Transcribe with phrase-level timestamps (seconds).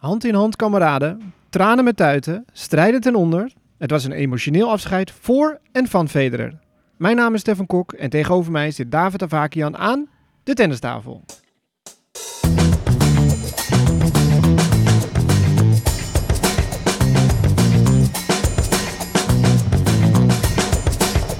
[0.00, 3.52] Hand in hand kameraden, tranen met tuiten, strijden ten onder.
[3.78, 6.58] Het was een emotioneel afscheid voor en van Federer.
[6.96, 10.08] Mijn naam is Stefan Kok en tegenover mij zit David Avakian aan
[10.42, 11.24] de tennistafel.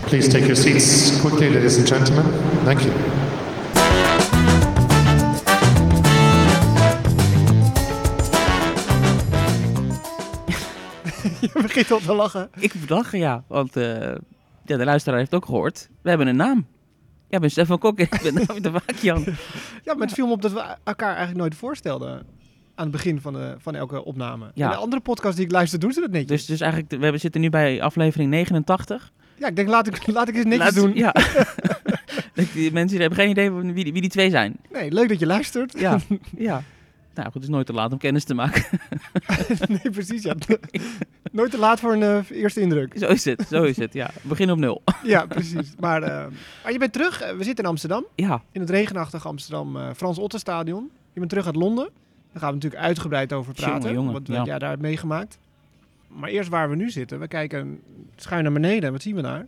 [0.06, 2.24] Please take your seats quickly, ladies and gentlemen.
[2.64, 2.92] Thank you.
[11.54, 12.50] Je begint al te lachen.
[12.58, 13.44] Ik moet lachen, ja.
[13.46, 13.98] Want eh,
[14.64, 15.88] ja, de luisteraar heeft ook gehoord.
[16.02, 16.66] We hebben een naam.
[17.28, 19.24] Jij bent Stefan Kok en ik ben David de Waakjan.
[19.84, 22.12] Ja, maar het viel me op dat we elkaar eigenlijk nooit voorstelden
[22.74, 24.50] aan het begin van, de, van elke opname.
[24.54, 24.64] Ja.
[24.64, 26.28] In de andere podcast die ik luister doen ze dat netjes.
[26.38, 29.12] Dus, dus eigenlijk, we hebben- zitten nu bij aflevering 89.
[29.38, 30.94] Ja, ik denk laat ik, laat ik eens netjes Laat- doen.
[30.94, 31.14] Ja.
[32.54, 34.56] die mensen die hebben geen idee wie die, wie die twee zijn.
[34.72, 35.78] Nee, leuk dat je luistert.
[35.78, 35.98] Ja.
[36.36, 36.62] ja.
[37.14, 38.64] Nou goed, het is nooit te laat om kennis te maken.
[39.68, 40.22] nee, precies.
[40.22, 40.34] Ja.
[41.32, 42.92] Nooit te laat voor een eh, eerste indruk.
[42.98, 43.92] zo is het, zo is het.
[43.92, 44.82] Ja, begin op nul.
[45.02, 45.74] Ja, precies.
[45.78, 46.26] Maar, eh,
[46.62, 47.20] maar je bent terug.
[47.20, 48.04] Eh, We zitten in Amsterdam.
[48.14, 50.90] Ja, In het regenachtige Amsterdam eh, Frans Ottenstadion.
[51.12, 51.88] Je bent terug uit Londen.
[52.32, 53.80] Daar gaan we natuurlijk uitgebreid over praten.
[53.80, 54.44] Jongen, jongen, wat ja.
[54.44, 55.38] jij daar hebt meegemaakt.
[56.08, 57.20] Maar eerst waar we nu zitten.
[57.20, 57.80] We kijken
[58.16, 58.82] schuin naar beneden.
[58.82, 59.46] En wat zien we daar?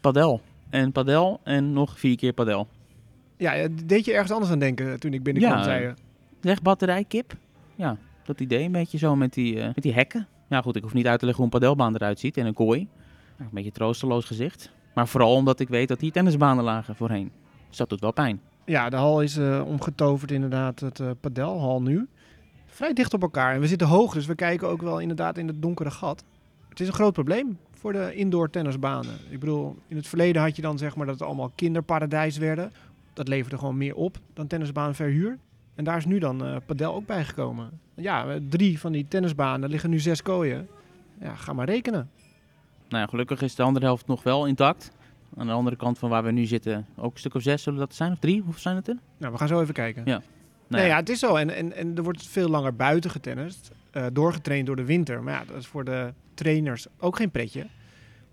[0.00, 0.40] padel.
[0.70, 2.68] En padel en nog vier keer padel.
[3.36, 5.94] Ja, deed je ergens anders aan denken toen ik binnenkwam, Ja, zei je.
[6.40, 7.36] Zeg batterij, kip.
[7.74, 10.26] Ja, dat idee een beetje zo met die, eh, met die hekken.
[10.48, 12.54] Ja goed, ik hoef niet uit te leggen hoe een padelbaan eruit ziet en een
[12.54, 12.88] kooi.
[13.38, 14.70] Een beetje troosteloos gezicht.
[14.94, 17.30] Maar vooral omdat ik weet dat die tennisbanen lagen voorheen.
[17.68, 18.40] Dus dat doet wel pijn.
[18.64, 22.08] Ja, de hal is eh, omgetoverd inderdaad, het eh padelhal nu.
[22.66, 23.54] Vrij dicht op elkaar.
[23.54, 26.24] En we zitten hoog, dus we kijken ook wel inderdaad in het donkere gat.
[26.68, 29.14] Het is een groot probleem voor de indoor tennisbanen.
[29.30, 32.72] Ik bedoel, in het verleden had je dan zeg maar dat het allemaal kinderparadijs werden.
[33.12, 35.38] Dat leverde gewoon meer op dan tennisbaanverhuur.
[35.78, 37.70] En daar is nu dan eh padel ook bijgekomen.
[37.94, 40.68] Ja, eh, drie van die tennisbanen, liggen nu zes kooien.
[41.20, 42.10] Ja, ga maar rekenen.
[42.88, 44.90] Nou ja, gelukkig is de andere helft nog wel intact.
[45.36, 47.78] Aan de andere kant van waar we nu zitten, ook een stuk of zes zullen
[47.78, 48.40] dat zijn, of drie?
[48.42, 48.96] Hoeveel zijn het er?
[49.18, 50.02] Nou, we gaan zo even kijken.
[50.04, 50.22] Ja.
[50.66, 51.34] Nee, ja, het is zo.
[51.36, 53.70] En, en, en er wordt veel langer buiten getennist.
[53.90, 55.22] eh, doorgetraind door de winter.
[55.22, 57.66] Maar ja, dat is voor de trainers ook geen pretje.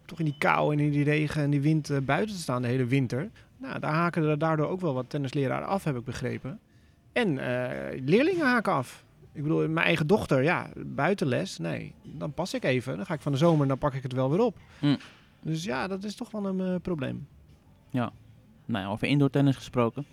[0.05, 2.67] Toch in die kou en in die regen en die wind buiten te staan de
[2.67, 3.29] hele winter.
[3.57, 6.59] Nou, daar haken er daardoor ook wel wat tennisleraren af, heb ik begrepen.
[7.15, 9.03] En eh, leerlingen haken af.
[9.33, 11.93] Ik bedoel, mijn eigen dochter, ja, buitenles, nee.
[12.03, 12.95] Dan pas ik even.
[12.97, 14.57] Dan ga ik van de zomer en dan pak ik het wel weer op.
[14.79, 14.95] Hm.
[15.41, 17.27] Dus ja, dat is toch wel een eh, probleem.
[18.67, 20.05] Nou ja, over indoor tennis gesproken.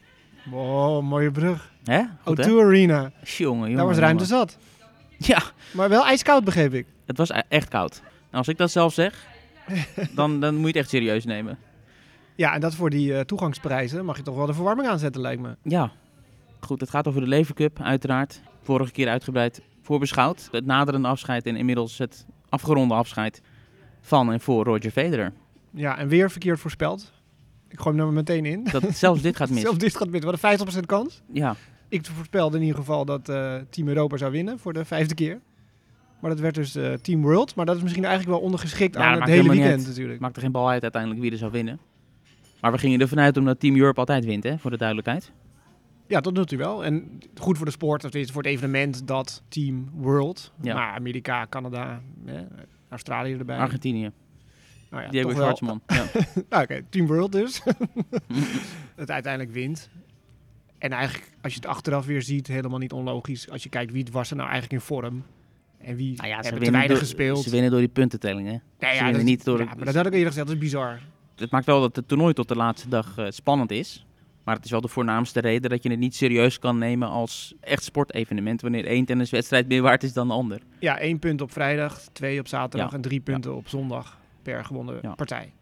[0.50, 1.72] Wow, mooie brug.
[1.84, 2.02] Hè?
[2.24, 2.50] Goed, hè?
[2.50, 3.12] O2 Arena.
[3.24, 3.76] Jongen, jongen.
[3.76, 4.38] Daar was ruimte jongen.
[4.48, 4.58] zat.
[5.18, 5.42] Ja,
[5.72, 6.86] Maar wel ijskoud, begreep ik.
[7.06, 8.00] het was e- echt koud.
[8.02, 9.26] Nou, als ik dat zelf zeg,
[10.14, 11.58] dan, dan moet je het echt serieus nemen.
[12.34, 15.42] Ja, en dat voor die eh, toegangsprijzen mag je toch wel de verwarming aanzetten, lijkt
[15.42, 15.56] me.
[15.62, 15.92] Ja,
[16.64, 16.80] goed.
[16.80, 18.40] Het gaat over de Lever Cup, uiteraard.
[18.62, 20.48] Vorige keer uitgebreid voorbeschouwd.
[20.52, 23.42] Het naderende afscheid en inmiddels het afgeronde afscheid
[24.00, 25.32] van en voor Roger Federer.
[25.70, 27.12] Ja, en weer verkeerd voorspeld.
[27.68, 28.64] Ik gooi hem er meteen in.
[28.72, 29.60] Dat zelfs dit gaat mis.
[29.60, 30.24] Zelfs dit gaat mis.
[30.24, 31.22] Wat een 50% kans.
[31.32, 31.56] Ja,
[31.88, 35.40] Ik voorspelde in ieder geval dat eh, Team Europa zou winnen voor de vijfde keer.
[36.20, 37.54] Maar dat werd dus eh, Team World.
[37.54, 39.86] Maar dat is misschien eigenlijk wel ondergeschikt Ja, aan het hele weekend uit.
[39.86, 40.20] natuurlijk.
[40.20, 41.78] maakt er geen bal uit uiteindelijk wie er zou winnen.
[42.60, 45.32] Maar we gingen ervan uit omdat Team Europe altijd wint, hè, voor de duidelijkheid.
[46.12, 46.84] Ja, dat doet hij wel.
[46.84, 50.52] En goed voor de sport, of voor het evenement, dat Team World.
[50.62, 50.74] Ja.
[50.74, 52.34] Maar Amerika, Canada, eh,
[52.88, 53.56] Australië erbij.
[53.58, 54.10] Argentinië,
[54.90, 55.80] nou ja, wel- Schwartzman.
[55.86, 56.04] Ja.
[56.48, 57.62] Nou, oké, Team World dus.
[58.94, 59.88] het uiteindelijk wint.
[60.78, 63.50] En eigenlijk, als je het achteraf weer ziet, helemaal niet onlogisch.
[63.50, 65.22] Als je kijkt wie was er nou eigenlijk in vorm.
[65.78, 67.38] En wie Nou ja, ze hebben te weinig door, gespeeld.
[67.42, 68.56] ze winnen door die puntentelling, hè.
[68.78, 70.56] Nee, ze ja, dat, niet door ja, het- maar dat had ik eerder gezegd, dat
[70.56, 71.00] is bizar.
[71.36, 74.06] Het maakt wel dat het toernooi tot de laatste dag eh, spannend is.
[74.44, 77.54] Maar het is wel de voornaamste reden dat je het niet serieus kan nemen als
[77.60, 78.60] echt sportevenement.
[78.60, 80.60] Wanneer één tenniswedstrijd meer waard is dan de ander.
[80.78, 82.96] Ja, één punt op vrijdag, twee op zaterdag Ja.
[82.96, 85.14] en drie punten op zondag per gewonnen Ja.
[85.14, 85.52] partij.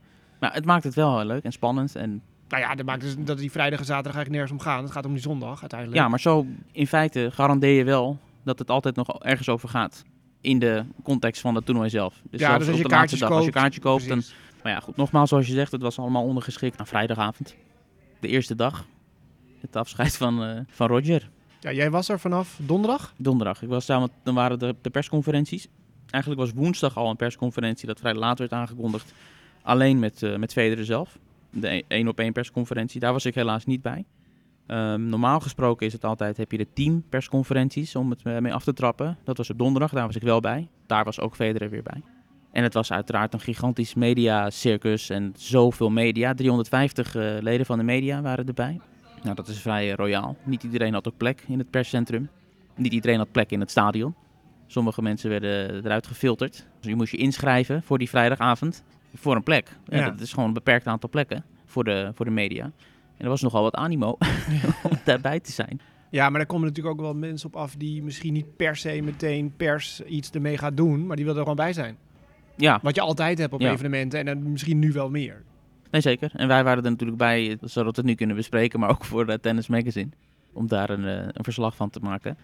[0.40, 1.96] Maar het maakt het wel heel leuk en spannend.
[1.96, 4.82] En, Nou ja, dat maakt dus dat die vrijdag en zaterdag eigenlijk nergens om gaan.
[4.82, 6.00] Het gaat om die zondag uiteindelijk.
[6.00, 10.04] ja, maar zo in feite garandeer je wel dat het altijd nog ergens over gaat.
[10.40, 12.20] In de context van het toernooi zelf.
[12.30, 12.98] Dus ja, dus als je dag.
[13.08, 13.30] koopt.
[13.30, 14.22] Als je kaartje koopt, dan...
[14.62, 17.54] Maar ja, goed, nogmaals, zoals je zegt, het was allemaal ondergeschikt aan vrijdagavond.
[18.20, 18.84] De eerste dag.
[19.60, 21.30] Het afscheid van, eh, van Roger.
[21.60, 23.14] Ja, jij was er vanaf donderdag?
[23.16, 23.62] Donderdag.
[23.62, 25.68] Ik was daar, want dan waren de, de persconferenties.
[26.10, 29.12] Eigenlijk was woensdag al een persconferentie dat vrij laat werd aangekondigd.
[29.62, 31.18] Alleen met, eh met Federer zelf.
[31.50, 33.00] De één op één persconferentie.
[33.00, 34.04] Daar was ik helaas niet bij.
[34.66, 38.64] Ehm, normaal gesproken is het altijd, heb je de teampersconferenties om het eh, mee af
[38.64, 39.18] te trappen.
[39.24, 40.68] Dat was op donderdag, daar was ik wel bij.
[40.86, 42.02] Daar was ook Federer weer bij.
[42.52, 46.34] En het was uiteraard een gigantisch mediacircus en zoveel media.
[46.34, 48.80] 350 eh, leden van de media waren erbij.
[49.22, 50.36] Nou, dat is vrij eh, royaal.
[50.44, 52.28] Niet iedereen had ook plek in het perscentrum.
[52.76, 54.14] Niet iedereen had plek in het stadion.
[54.66, 56.66] Sommige mensen werden eruit gefilterd.
[56.80, 58.82] Dus je moest je inschrijven voor die vrijdagavond
[59.14, 59.76] voor een plek.
[59.84, 60.10] Ja, Ja.
[60.10, 62.64] Dat is gewoon een beperkt aantal plekken voor de, voor de media.
[63.16, 64.18] En er was nogal wat animo
[64.90, 65.80] om daarbij te zijn.
[66.10, 69.00] Ja, maar daar komen natuurlijk ook wel mensen op af die misschien niet per se
[69.02, 71.96] meteen pers iets ermee gaat doen, maar die willen er gewoon bij zijn.
[72.60, 73.70] Ja, Wat je altijd hebt op Ja.
[73.72, 75.42] evenementen en dan misschien nu wel meer.
[75.90, 76.30] nee zeker.
[76.34, 79.26] En wij waren er natuurlijk bij, zodat we het nu kunnen bespreken, maar ook voor
[79.26, 80.08] de Tennis Magazine.
[80.52, 82.36] Om daar een, eh, een verslag van te maken.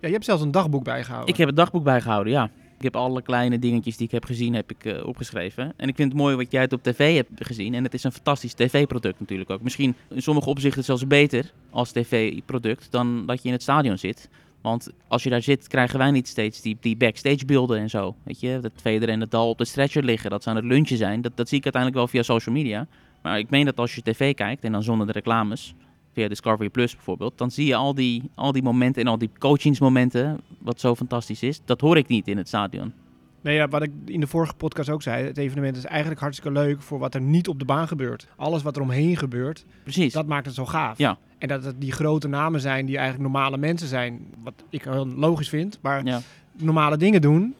[0.00, 1.28] Ja, je hebt zelfs een dagboek bijgehouden.
[1.32, 2.50] Ik heb het dagboek bijgehouden, ja.
[2.78, 5.72] Ik heb alle kleine dingetjes die ik heb gezien, heb ik eh, opgeschreven.
[5.76, 7.74] En ik vind het mooi wat jij het op tv hebt gezien.
[7.74, 9.62] En het is een fantastisch tv-product natuurlijk ook.
[9.62, 14.28] Misschien in sommige opzichten zelfs beter als tv-product dan dat je in het stadion zit.
[14.64, 18.14] Want als je daar zit, krijgen wij niet steeds die, die backstage beelden en zo.
[18.22, 20.96] Weet je, dat Federer en Nadal op de stretcher liggen, dat ze aan het lunchen
[20.96, 21.20] zijn.
[21.20, 22.86] Dat, dat zie ik uiteindelijk wel via social media.
[23.22, 25.74] Maar ik meen dat als je tv kijkt, en dan zonder de reclames,
[26.12, 29.30] via Discovery Plus bijvoorbeeld, dan zie je al die, al die momenten en al die
[29.38, 31.60] coachingsmomenten, wat zo fantastisch is.
[31.64, 32.92] Dat hoor ik niet in het stadion.
[33.40, 36.58] Nee, ja, wat ik in de vorige podcast ook zei, het evenement is eigenlijk hartstikke
[36.58, 38.28] leuk voor wat er niet op de baan gebeurt.
[38.36, 40.12] Alles wat er omheen gebeurt, Precies.
[40.12, 40.98] dat maakt het zo gaaf.
[40.98, 41.18] Ja.
[41.44, 45.06] En dat het die grote namen zijn die eigenlijk normale mensen zijn, wat ik heel
[45.06, 46.20] logisch vind, maar Ja.
[46.52, 47.54] normale dingen doen,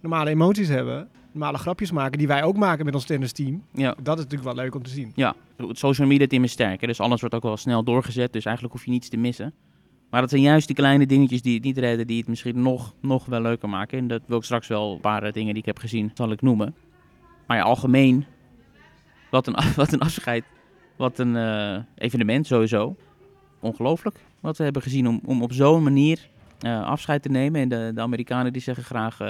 [0.00, 3.62] normale emoties hebben, normale grapjes maken, die wij ook maken met ons tennisteam.
[3.72, 3.94] Ja.
[4.02, 5.12] Dat is natuurlijk wel leuk om te zien.
[5.14, 6.80] ja, het social media team is sterk.
[6.80, 8.32] hè, Dus alles wordt ook wel snel doorgezet.
[8.32, 9.52] Dus eigenlijk hoef je niets te missen.
[10.10, 12.94] Maar dat zijn juist die kleine dingetjes die het niet redden, die het misschien nog,
[13.00, 13.98] nog wel leuker maken.
[13.98, 16.30] En dat wil ik straks wel een paar eh, dingen die ik heb gezien, zal
[16.32, 16.74] ik noemen.
[17.46, 18.24] Maar ja, algemeen,
[19.30, 20.44] wat een, wat een afscheid.
[20.96, 22.96] Wat een eh, evenement sowieso.
[23.60, 26.28] Ongelooflijk wat we hebben gezien om, om op zo'n manier
[26.60, 27.60] eh, afscheid te nemen.
[27.60, 29.28] En de, de Amerikanen die zeggen graag, eh,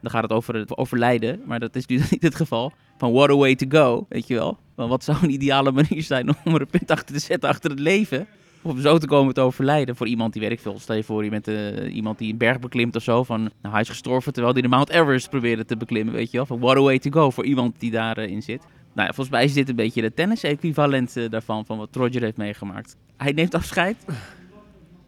[0.00, 1.40] dan gaat het over het overlijden.
[1.44, 2.72] Maar dat is nu niet het geval.
[2.98, 4.58] Van what a way to go, weet je wel.
[4.76, 7.70] Van wat zou een ideale manier zijn om er een punt achter te zetten achter
[7.70, 8.26] het leven.
[8.62, 10.78] Om zo te komen te overlijden voor iemand die werkt veel.
[10.78, 13.24] Stel je voor, je bent eh, iemand die een berg beklimt of zo.
[13.24, 16.36] Van, nou, hij is gestorven terwijl hij de Mount Everest probeerde te beklimmen, weet je
[16.36, 16.46] wel.
[16.46, 18.62] Van what a way to go voor iemand die daarin in zit.
[18.98, 22.22] Nou ja, volgens mij is dit een beetje de tennis-equivalent eh, daarvan, van wat Roger
[22.22, 22.96] heeft meegemaakt.
[23.16, 24.04] Hij neemt afscheid,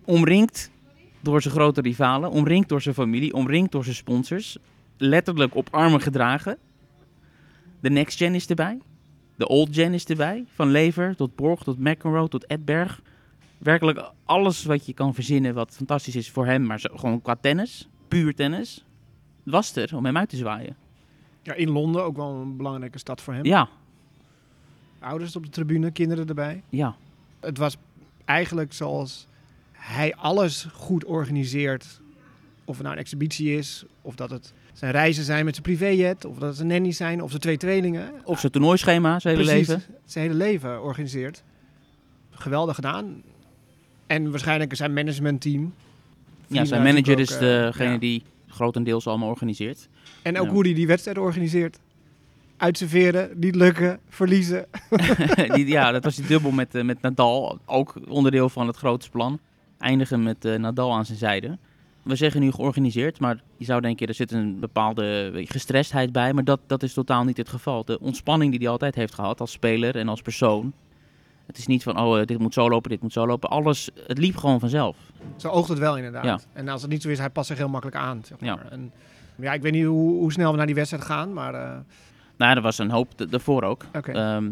[0.04, 0.70] omringd
[1.20, 4.58] door zijn grote rivalen, omringd door zijn familie, omringd door zijn sponsors.
[4.96, 6.58] Letterlijk op armen gedragen.
[7.81, 8.78] De next gen is erbij.
[9.37, 10.44] De old gen is erbij.
[10.54, 13.02] Van Lever tot Borg tot McEnroe tot Edberg.
[13.58, 16.66] Werkelijk alles wat je kan verzinnen wat fantastisch is voor hem.
[16.66, 18.84] Maar zo, gewoon qua tennis, puur tennis,
[19.42, 20.76] was er om hem uit te zwaaien.
[21.42, 23.44] Ja, in Londen ook wel een belangrijke stad voor hem.
[23.44, 23.69] Ja,
[25.00, 26.62] Ouders op de tribune, kinderen erbij.
[26.69, 26.97] ja,
[27.41, 27.76] Het was
[28.25, 29.26] eigenlijk zoals
[29.73, 32.00] hij alles goed organiseert.
[32.64, 36.25] Of het nou een exhibitie is, of dat het zijn reizen zijn met zijn privéjet,
[36.25, 38.11] of dat het zijn nannies zijn, of zijn twee tweelingen.
[38.25, 39.85] Of zijn toernooischema, zijn hele Precies, leven.
[40.05, 41.43] Zijn hele leven organiseert.
[42.31, 43.23] Geweldig gedaan.
[44.06, 45.75] En waarschijnlijk zijn managementteam.
[46.47, 47.99] Ja, zijn manager is ook, eh, degene ja.
[47.99, 49.88] die grotendeels allemaal organiseert.
[50.23, 50.52] En ook Ja.
[50.52, 51.79] hoe hij die wedstrijd organiseert.
[52.61, 54.67] Uitserveren, niet lukken, verliezen.
[55.55, 57.59] die, ja, dat was die dubbel met, eh, met Nadal.
[57.67, 59.39] Ook onderdeel van het grootste plan.
[59.79, 61.59] Eindigen met eh, Nadal aan zijn zijde.
[62.03, 66.33] We zeggen nu georganiseerd, maar je zou denken, er zit een bepaalde je, gestrestheid bij.
[66.33, 67.85] Maar dat, dat is totaal niet het geval.
[67.85, 70.73] De ontspanning die hij altijd heeft gehad als speler en als persoon.
[71.47, 73.51] Het is niet van, oh, eh, dit moet zo lopen, dit moet zo lopen.
[73.51, 74.97] Alles, het liep gewoon vanzelf.
[75.37, 76.25] Zo oogt het wel inderdaad.
[76.25, 76.41] Ja.
[76.53, 78.23] En als het niet zo is, hij past zich heel makkelijk aan.
[78.25, 78.55] Zeg Ja.
[78.55, 78.69] maar.
[78.71, 78.93] En,
[79.37, 81.76] ja, ik weet niet hoe, hoe snel we naar die wedstrijd gaan, maar eh,
[82.40, 83.85] Nou, er was een hoop daarvoor ook.
[83.97, 84.12] oké.
[84.12, 84.44] Ehm,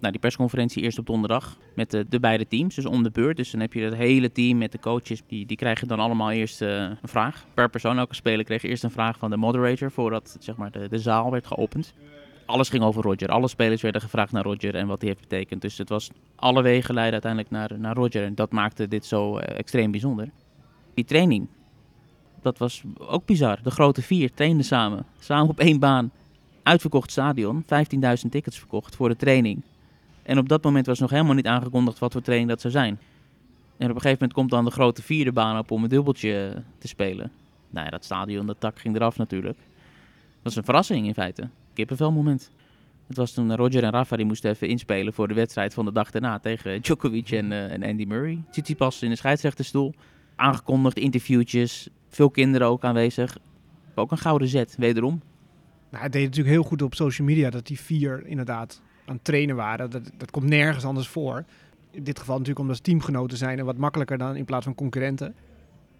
[0.00, 3.36] nou, die persconferentie eerst op donderdag met de, de beide teams, dus om de beurt.
[3.36, 6.30] Dus dan heb je het hele team met de coaches, die, die krijgen dan allemaal
[6.30, 7.44] eerst eh, een vraag.
[7.54, 10.88] Per persoon, elke speler kreeg eerst een vraag van de moderator voordat zeg maar, de,
[10.88, 11.94] de zaal werd geopend.
[12.46, 13.28] Alles ging over Roger.
[13.28, 15.60] Alle spelers werden gevraagd naar Roger en wat hij heeft betekend.
[15.60, 18.24] Dus het was alle wegen leiden uiteindelijk naar, naar Roger.
[18.24, 20.30] En dat maakte dit zo eh, extreem bijzonder.
[20.94, 21.48] Die training,
[22.42, 23.58] dat was ook bizar.
[23.62, 25.06] De grote vier trainden samen.
[25.18, 26.10] Samen op één baan.
[26.68, 27.62] Uitverkocht stadion.
[27.62, 27.68] 15.000
[28.30, 29.62] tickets verkocht voor de training.
[30.22, 32.98] En op dat moment was nog helemaal niet aangekondigd wat voor training dat zou zijn.
[33.76, 36.48] En op een gegeven moment komt dan de grote vierde baan op om een dubbeltje
[36.54, 37.30] eh, te spelen.
[37.70, 39.56] Nou ja, dat stadion, dat dak ging eraf natuurlijk.
[39.56, 41.48] Dat was een verrassing in feite.
[41.74, 42.50] Kippenvel moment.
[43.06, 45.92] Het was toen Roger en Rafa die moesten even inspelen voor de wedstrijd van de
[45.92, 48.42] dag daarna tegen Djokovic en, eh, en Andy Murray.
[48.50, 49.94] Tsitsipas in de scheidsrechterstoel.
[50.36, 53.38] Aangekondigd, interviewtjes, veel kinderen ook aanwezig.
[53.94, 55.20] Ook een gouden zet, wederom.
[55.90, 59.24] Nou, het deed natuurlijk heel goed op social media dat die vier inderdaad aan het
[59.24, 59.90] trainen waren.
[59.90, 61.44] Dat, dat komt nergens anders voor.
[61.90, 64.74] In dit geval natuurlijk omdat ze teamgenoten zijn en wat makkelijker dan in plaats van
[64.74, 65.34] concurrenten.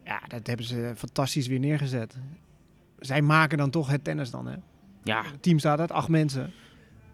[0.05, 2.17] Ja, dat hebben ze fantastisch weer neergezet.
[2.99, 4.55] Zij maken dan toch het tennis dan, hè?
[5.03, 6.53] Ja, Het team staat uit acht mensen.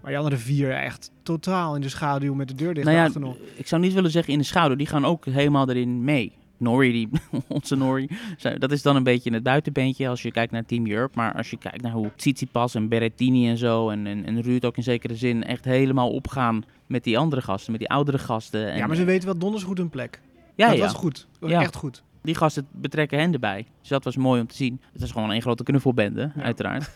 [0.00, 3.04] Maar die andere vier echt totaal in de schaduw met de deur dicht nou ja,
[3.04, 3.36] achter nog.
[3.56, 4.76] ik zou niet willen zeggen in de schouder.
[4.78, 6.32] Die gaan ook helemaal erin mee.
[6.64, 7.08] Norrie, die,
[7.48, 8.10] onze Norrie,
[8.58, 11.12] dat is dan een beetje het buitenbeentje als je kijkt naar Team Europe.
[11.16, 14.64] Maar als je kijkt naar hoe Tsitsipas en Berrettini en zo en, en, en Ruud
[14.64, 18.70] ook in zekere zin echt helemaal opgaan met die andere gasten, met die oudere gasten.
[18.70, 20.20] En, ja, maar ze weten wel donders goed hun plek.
[20.54, 20.82] ja, dat ja.
[20.82, 21.14] was goed.
[21.14, 21.60] Dat was Ja.
[21.60, 22.02] echt goed.
[22.22, 23.66] die gasten betrekken hen erbij.
[23.80, 24.80] Dus dat was mooi om te zien.
[24.92, 26.42] Het is gewoon een grote knuffelbende, Ja.
[26.42, 26.90] uiteraard.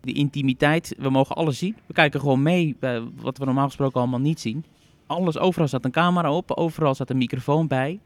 [0.00, 1.76] Die intimiteit, we mogen alles zien.
[1.86, 4.64] We kijken gewoon mee bij wat we normaal gesproken allemaal niet zien.
[5.06, 8.00] Alles, overal staat een camera op, overal staat een microfoon bij.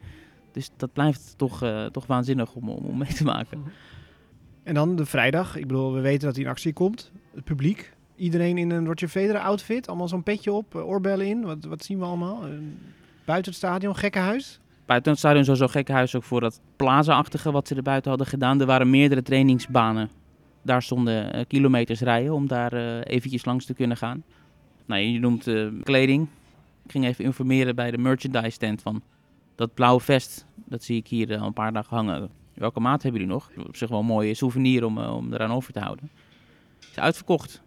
[0.51, 3.63] Dus dat blijft toch, eh, toch waanzinnig om, om mee te maken.
[4.63, 5.55] En dan de vrijdag.
[5.55, 7.11] Ik bedoel, we weten dat hij in actie komt.
[7.33, 7.93] Het publiek.
[8.15, 9.87] Iedereen in een Roger Federer outfit.
[9.87, 11.41] Allemaal zo'n petje op, eh, oorbellen in.
[11.41, 12.43] Wat, wat zien we allemaal?
[12.45, 12.49] Eh,
[13.25, 14.59] Buiten het stadion, gekkenhuis.
[14.85, 18.27] Buiten het stadion sowieso gekke huis ook voor dat plaza-achtige wat ze er buiten hadden
[18.27, 18.59] gedaan.
[18.59, 20.09] Er waren meerdere trainingsbanen.
[20.61, 24.23] Daar stonden kilometers rijden om daar eventjes langs te kunnen gaan.
[24.85, 25.49] Nou, je noemt
[25.83, 26.27] kleding.
[26.85, 29.01] Ik ging even informeren bij de merchandise stand van
[29.55, 30.45] dat blauwe vest.
[30.55, 32.29] Dat zie ik hier eh, al een paar dagen hangen.
[32.53, 33.51] Welke maat hebben jullie nog?
[33.67, 36.09] Op zich wel een mooie souvenir om, eh, om eraan over te houden.
[36.79, 37.61] Is uitverkocht.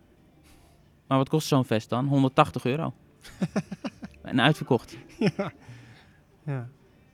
[1.06, 2.06] Maar wat kost zo'n vest dan?
[2.06, 2.92] 180 euro.
[4.22, 4.96] en uitverkocht.
[5.18, 5.52] ja.
[6.44, 6.68] ja.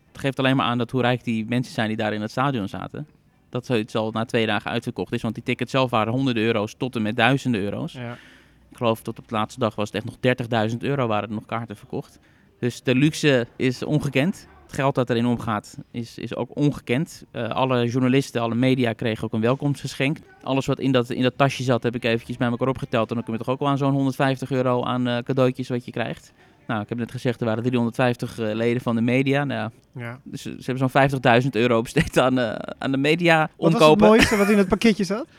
[0.06, 2.30] Het geeft alleen maar aan dat hoe rijk die mensen zijn die daar in het
[2.30, 3.06] stadion zaten.
[3.48, 5.22] Dat zoiets al na twee dagen uitverkocht is.
[5.22, 7.92] Want die tickets zelf waren honderden euro's tot en met duizenden euro's.
[7.92, 8.16] ja.
[8.70, 11.34] Ik geloof tot op de laatste dag was het echt nog 30.000 euro waren er
[11.34, 12.18] nog kaarten verkocht.
[12.58, 14.48] Dus de luxe is ongekend.
[14.70, 17.24] Het geld dat erin omgaat is, is ook ongekend.
[17.30, 20.18] Eh, alle journalisten, alle media kregen ook een welkomstgeschenk.
[20.42, 23.08] Alles wat in dat, in dat tasje zat heb ik eventjes bij elkaar opgeteld.
[23.08, 25.84] En dan kom je toch ook wel aan zo'n 150 euro aan eh, cadeautjes wat
[25.84, 26.32] je krijgt.
[26.66, 29.44] Nou, ik heb net gezegd, er waren 350 eh, leden van de media.
[29.44, 30.20] Nou, ja.
[30.24, 32.38] dus ze hebben zo'n 50.000 euro besteed aan,
[32.78, 34.06] aan de media Wat was het omkopen.
[34.06, 35.26] mooiste wat in het pakketje zat?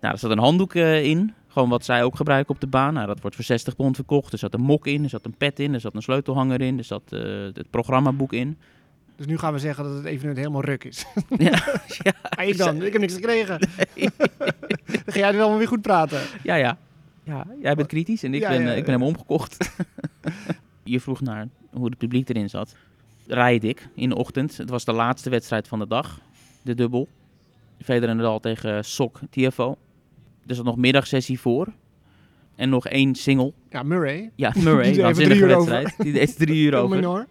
[0.00, 1.34] Nou, er zat een handdoek in.
[1.50, 2.94] Gewoon wat zij ook gebruiken op de baan.
[2.94, 4.32] Nou, dat wordt voor 60 pond verkocht.
[4.32, 6.78] Er zat een mok in, er zat een pet in, er zat een sleutelhanger in,
[6.78, 7.20] er zat eh,
[7.52, 8.58] het programmaboek in.
[9.16, 11.06] Dus nu gaan we zeggen dat het evenement helemaal ruk is.
[11.38, 11.50] ja,
[12.02, 12.82] ja, Maar ik dan?
[12.82, 13.58] Ik heb niks gekregen.
[15.04, 16.20] dan ga jij er wel weer goed praten.
[16.42, 16.78] ja, ja.
[17.22, 19.70] Ja, jij bent kritisch en ik, Ja, ben, ja, eh, ik ben helemaal omgekocht.
[20.82, 22.74] je vroeg naar hoe het publiek erin zat.
[23.26, 24.56] Rijd ik in de ochtend.
[24.56, 26.20] Het was de laatste wedstrijd van de dag.
[26.62, 27.08] De dubbel.
[27.82, 29.76] Federer en Nadal tegen Sok TFO.
[30.50, 31.66] Er zat nog middagsessie voor.
[32.56, 33.52] En nog één single.
[33.70, 34.30] Ja, Murray.
[34.36, 35.70] Ja, Murray, Die waanzinnige drie uur over.
[35.72, 36.02] wedstrijd.
[36.02, 36.96] Die deed drie uur over.
[36.96, 37.26] minor.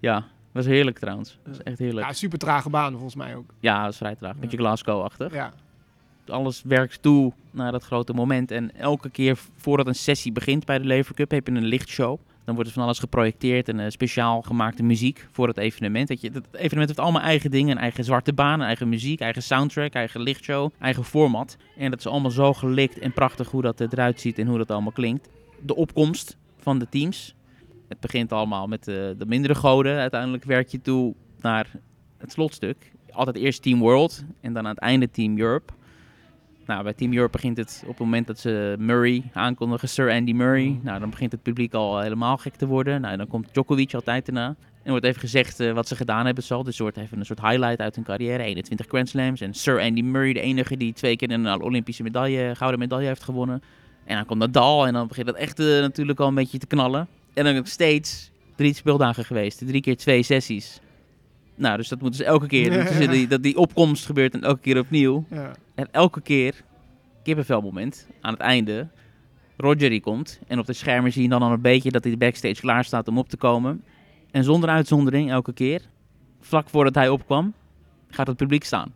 [0.00, 1.38] Ja, was heerlijk trouwens.
[1.46, 2.06] was echt heerlijk.
[2.06, 3.54] Ja, super trage baan volgens mij ook.
[3.60, 4.36] Ja, dat is vrij traag.
[4.36, 5.32] Beetje Glasgow-achtig.
[5.34, 5.52] Ja.
[6.26, 8.50] Alles werkt toe naar dat grote moment.
[8.50, 12.18] En elke keer voordat een sessie begint bij de Lever Cup heb je een lichtshow.
[12.44, 16.08] Dan wordt er van alles geprojecteerd en eh, speciaal gemaakte muziek voor het evenement.
[16.08, 17.70] Dat je, het evenement heeft allemaal eigen dingen.
[17.70, 21.56] Een eigen zwarte baan, eigen muziek, eigen soundtrack, eigen lichtshow, eigen format.
[21.76, 24.70] En dat is allemaal zo gelikt en prachtig hoe dat eruit ziet en hoe dat
[24.70, 25.28] allemaal klinkt.
[25.60, 27.34] De opkomst van de teams.
[27.88, 29.98] Het begint allemaal met de, de mindere goden.
[29.98, 31.70] Uiteindelijk werk je toe naar
[32.18, 32.92] het slotstuk.
[33.10, 35.72] Altijd eerst Team World en dan aan het einde Team Europe.
[36.72, 40.32] Nou, bij Team Europe begint het op het moment dat ze Murray aankondigen, Sir Andy
[40.32, 40.78] Murray.
[40.82, 43.00] Nou, dan begint het publiek al helemaal gek te worden.
[43.00, 44.54] Nou, dan komt Djokovic altijd daarna.
[44.82, 46.44] En wordt even gezegd eh, wat ze gedaan hebben.
[46.44, 46.62] Zo.
[46.62, 48.42] Dus wordt even een soort highlight uit hun carrière.
[48.42, 49.40] 21 Grand Slams.
[49.40, 53.22] En Sir Andy Murray, de enige die twee keer een Olympische medaille, gouden medaille heeft
[53.22, 53.62] gewonnen.
[54.04, 56.66] En dan komt Nadal en dan begint het echt eh, natuurlijk al een beetje te
[56.66, 57.08] knallen.
[57.34, 59.66] En dan steeds drie speeldagen geweest.
[59.66, 60.80] Drie keer twee sessies.
[61.62, 62.72] Nou, dus dat moeten ze elke keer.
[62.72, 63.10] Ja, ja.
[63.10, 65.24] die, dat die opkomst gebeurt en elke keer opnieuw.
[65.30, 65.50] Ja.
[65.74, 66.62] En elke keer,
[67.22, 68.88] kippenvelmoment, aan het einde,
[69.56, 70.40] Roger die komt.
[70.46, 73.08] En op de schermen zie je dan al een beetje dat hij backstage klaar staat
[73.08, 73.82] om op te komen.
[74.30, 75.82] En zonder uitzondering, elke keer,
[76.40, 77.52] vlak voordat hij opkwam,
[78.08, 78.92] gaat het publiek staan.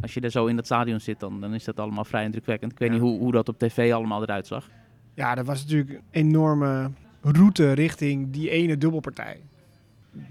[0.00, 2.72] Als je er zo in dat stadion zit, dan, dan is dat allemaal vrij indrukwekkend.
[2.72, 2.94] Ik weet Ja.
[2.94, 4.68] niet hoe, hoe dat op tv allemaal eruit zag.
[5.14, 6.90] ja, dat was natuurlijk een enorme
[7.22, 9.40] route richting die ene dubbelpartij.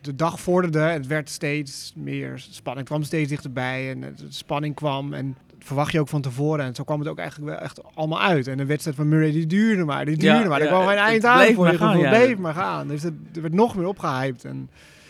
[0.01, 5.13] De dag vorderde, het werd steeds meer spanning, kwam steeds dichterbij en de spanning kwam
[5.13, 6.65] en dat verwacht je ook van tevoren.
[6.65, 8.47] En zo kwam het ook eigenlijk wel echt allemaal uit.
[8.47, 10.61] En de wedstrijd van Murray die duurde maar, die duurde Ja, maar.
[10.61, 12.01] Er kwam geen eind aan voor je gevoel.
[12.01, 12.09] ja.
[12.09, 12.87] Bleef maar gaan.
[12.87, 14.69] Dus het, er werd nog meer opgehyped en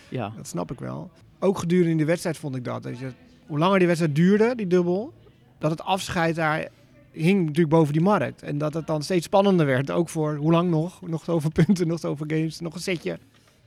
[0.10, 1.10] Ja, dat snap ik wel.
[1.40, 2.84] Ook gedurende de wedstrijd vond ik dat.
[2.84, 3.08] dat je,
[3.48, 5.14] hoe langer die wedstrijd duurde, die dubbel,
[5.58, 6.68] dat het afscheid daar
[7.12, 8.44] hing natuurlijk boven die markt.
[8.44, 9.92] En dat het dan steeds spannender werd.
[9.92, 11.02] Ook voor hoe lang nog?
[11.02, 13.18] Nog zoveel punten, nog zoveel games, nog een setje.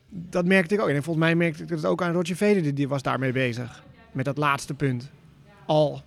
[0.08, 0.88] Dat merkte ik ook.
[0.88, 2.74] En volgens mij merkte ik het ook aan Roger Federer.
[2.74, 3.82] Die was daarmee bezig.
[4.12, 5.10] Met dat laatste punt.
[5.66, 6.02] Al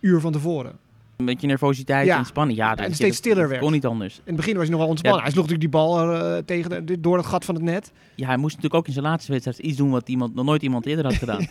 [0.00, 0.80] uur van tevoren.
[1.16, 2.18] een beetje nervositeit Ja.
[2.18, 2.58] en spanning.
[2.58, 3.60] Ja, dat- En dat- steeds stiller dat werd.
[3.62, 4.14] kon niet anders.
[4.16, 5.20] In het begin was hij nogal ontspannen.
[5.20, 5.26] Ja.
[5.26, 7.92] Hij sloeg natuurlijk die bal eh, tegen de- door het gat van het net.
[8.14, 10.62] Ja, hij moest natuurlijk ook in zijn laatste wedstrijd iets doen wat iemand, nog nooit
[10.62, 11.46] iemand eerder had gedaan.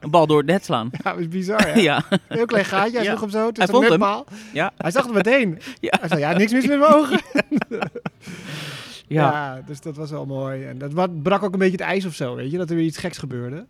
[0.00, 0.88] Een bal door het net slaan.
[1.04, 1.66] Ja, dat is bizar.
[1.66, 1.80] Hè?
[1.90, 2.92] Ja, heel klein gaatje.
[2.96, 3.08] Hij Ja.
[3.16, 4.24] sloeg hem zo Hij vond hem.
[4.52, 5.58] ja, Hij zag het meteen.
[5.80, 5.96] Ja.
[6.00, 7.20] Hij zei, ja, niks mis met mijn ogen.
[9.08, 9.30] Ja.
[9.30, 9.62] Ja.
[9.66, 10.64] dus dat was wel mooi.
[10.64, 12.56] En dat wat, brak ook een beetje het ijs of zo, weet je.
[12.58, 13.66] Dat er weer iets geks gebeurde.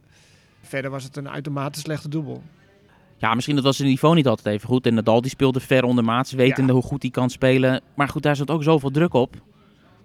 [0.63, 2.43] Verder was het een uitermate slechte dubbel.
[3.17, 4.87] Ja, misschien dat was zijn niveau niet altijd even goed.
[4.87, 6.79] En Nadal die speelde ver ondermaats, wetende Ja.
[6.79, 7.81] hoe goed hij kan spelen.
[7.95, 9.35] Maar goed, daar zat ook zoveel druk op.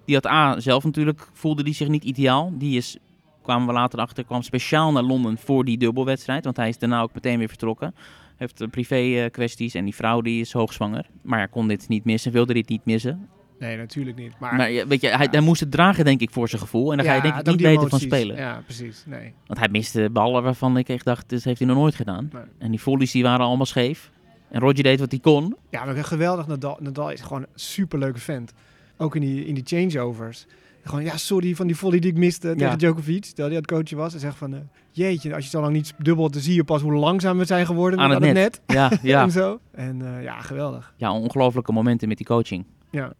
[0.04, 2.52] Die had A, zelf natuurlijk, voelde die zich niet ideaal.
[2.58, 2.96] Die is,
[3.42, 6.44] kwamen we later achter, kwam speciaal naar Londen voor die dubbelwedstrijd.
[6.44, 7.94] Want hij is daarna ook meteen weer vertrokken.
[8.36, 11.06] Heeft eh, privé eh, kwesties en die vrouw die is hoogzwanger.
[11.22, 13.28] Maar hij kon dit niet missen, wilde dit niet missen.
[13.58, 14.32] Nee, natuurlijk niet.
[14.38, 15.30] Maar, Maar weet je, hij, Ja.
[15.30, 16.90] hij moest het dragen denk ik voor zijn gevoel.
[16.90, 18.36] En daar ga je denk ik niet beter van spelen.
[18.36, 19.04] Ja, precies.
[19.06, 19.32] Nee.
[19.46, 22.30] Want hij miste ballen waarvan ik echt dacht, dit heeft hij nog nooit gedaan.
[22.32, 22.42] Nee.
[22.58, 24.10] En die volleys die waren allemaal scheef.
[24.50, 25.56] En Roger deed wat hij kon.
[25.70, 26.46] Ja, maar geweldig.
[26.46, 28.52] Nadal, Nadal is gewoon een superleuke vent.
[28.96, 30.46] Ook in die, in die changeovers.
[30.84, 32.54] Gewoon, ja, sorry van die volley die ik miste Ja.
[32.54, 33.24] tegen Djokovic.
[33.24, 34.14] Terwijl hij het coachje was.
[34.14, 36.82] En zegt van, eh, jeetje, als je zo lang niet dubbelt, dan zie je pas
[36.82, 38.60] hoe langzaam we zijn geworden Aan het net.
[38.66, 39.22] Ja, ja.
[39.24, 39.60] en zo.
[39.72, 40.94] En eh, ja, geweldig.
[40.96, 42.64] ja, ongelofelijke momenten met die coaching.
[42.90, 43.12] Ja.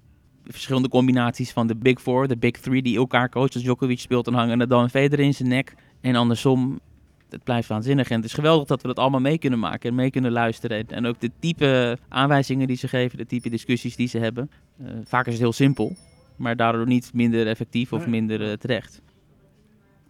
[0.47, 3.53] Verschillende combinaties van de Big Four, de Big Three die elkaar coachen.
[3.53, 5.75] Dus Djokovic speelt dan hangen Nadal en Federer in zijn nek.
[6.01, 6.81] En andersom,
[7.31, 8.11] het blijft waanzinnig.
[8.11, 10.89] En het is geweldig dat we dat allemaal mee kunnen maken en mee kunnen luisteren.
[10.89, 14.51] En, ook de type aanwijzingen die ze geven, de type discussies die ze hebben.
[14.79, 15.97] Eh, vaak is het heel simpel,
[16.37, 19.03] maar daardoor niet minder effectief of minder eh, terecht.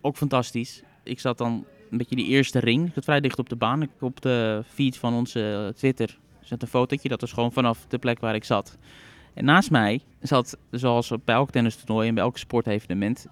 [0.00, 0.82] Ook fantastisch.
[1.02, 2.86] Ik zat dan een beetje die eerste ring.
[2.86, 3.82] Ik zat vrij dicht op de baan.
[3.82, 7.08] Ik, op de feed van onze eh, Twitter zet een fotootje.
[7.08, 8.78] Dat was gewoon vanaf de plek waar ik zat.
[9.34, 13.26] En naast mij zat, zoals bij elk tennistoernooi en bij elk sportevenement,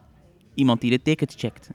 [0.55, 1.71] iemand die de tickets checkt.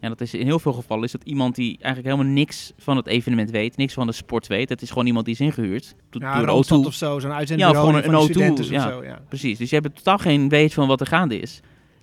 [0.00, 2.96] En dat is in heel veel gevallen is dat iemand die eigenlijk helemaal niks van
[2.96, 4.68] het evenement weet, niks van de sport weet.
[4.68, 6.86] Het is gewoon iemand die is ingehuurd Ja, door Randstad O2.
[6.86, 8.90] of zo, zo'n Ja, uitzendbureau of gewoon een de O2, studenten of ja.
[8.90, 9.04] zo.
[9.04, 9.20] Ja.
[9.28, 11.60] Precies, dus je hebt totaal geen weet van wat er gaande is.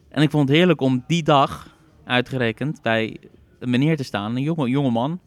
[0.09, 3.17] En ik vond het heerlijk om die dag, uitgerekend, bij
[3.59, 5.19] een meneer te staan, een jonge, jonge man.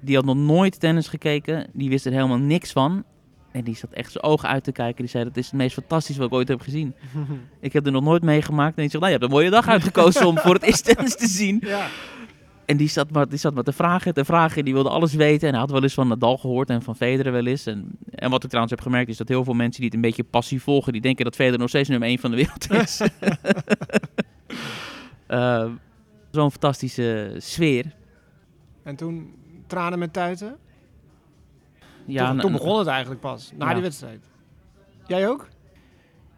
[0.00, 3.04] Die had nog nooit tennis gekeken, die wist er helemaal niks van.
[3.52, 4.96] En die zat echt zijn ogen uit te kijken.
[4.96, 6.94] Die zei, dat is het meest fantastische wat ik ooit heb gezien.
[7.60, 8.76] Ik heb er nog nooit meegemaakt.
[8.76, 11.16] En ik zeg, nou, je hebt een mooie dag uitgekozen om voor het eerst tennis
[11.16, 11.58] te zien.
[11.66, 11.86] ja.
[12.64, 14.64] En die zat, maar, die zat maar te vragen, te vragen.
[14.64, 15.46] Die wilde alles weten.
[15.46, 17.66] En hij had wel eens van Nadal gehoord en van Federer wel eens.
[17.66, 20.00] En, en wat ik trouwens heb gemerkt is dat heel veel mensen die het een
[20.00, 20.92] beetje passief volgen...
[20.92, 23.00] die denken dat Federer nog steeds nummer 1 van de wereld is.
[25.26, 25.66] Eh,
[26.30, 27.84] Zo'n fantastische sfeer.
[28.82, 29.34] En toen
[29.66, 30.56] tranen met tuiten.
[32.12, 33.72] Ja, toen, nou, toen begon het eigenlijk pas, na Ja.
[33.72, 34.20] die wedstrijd.
[35.06, 35.48] Jij ook?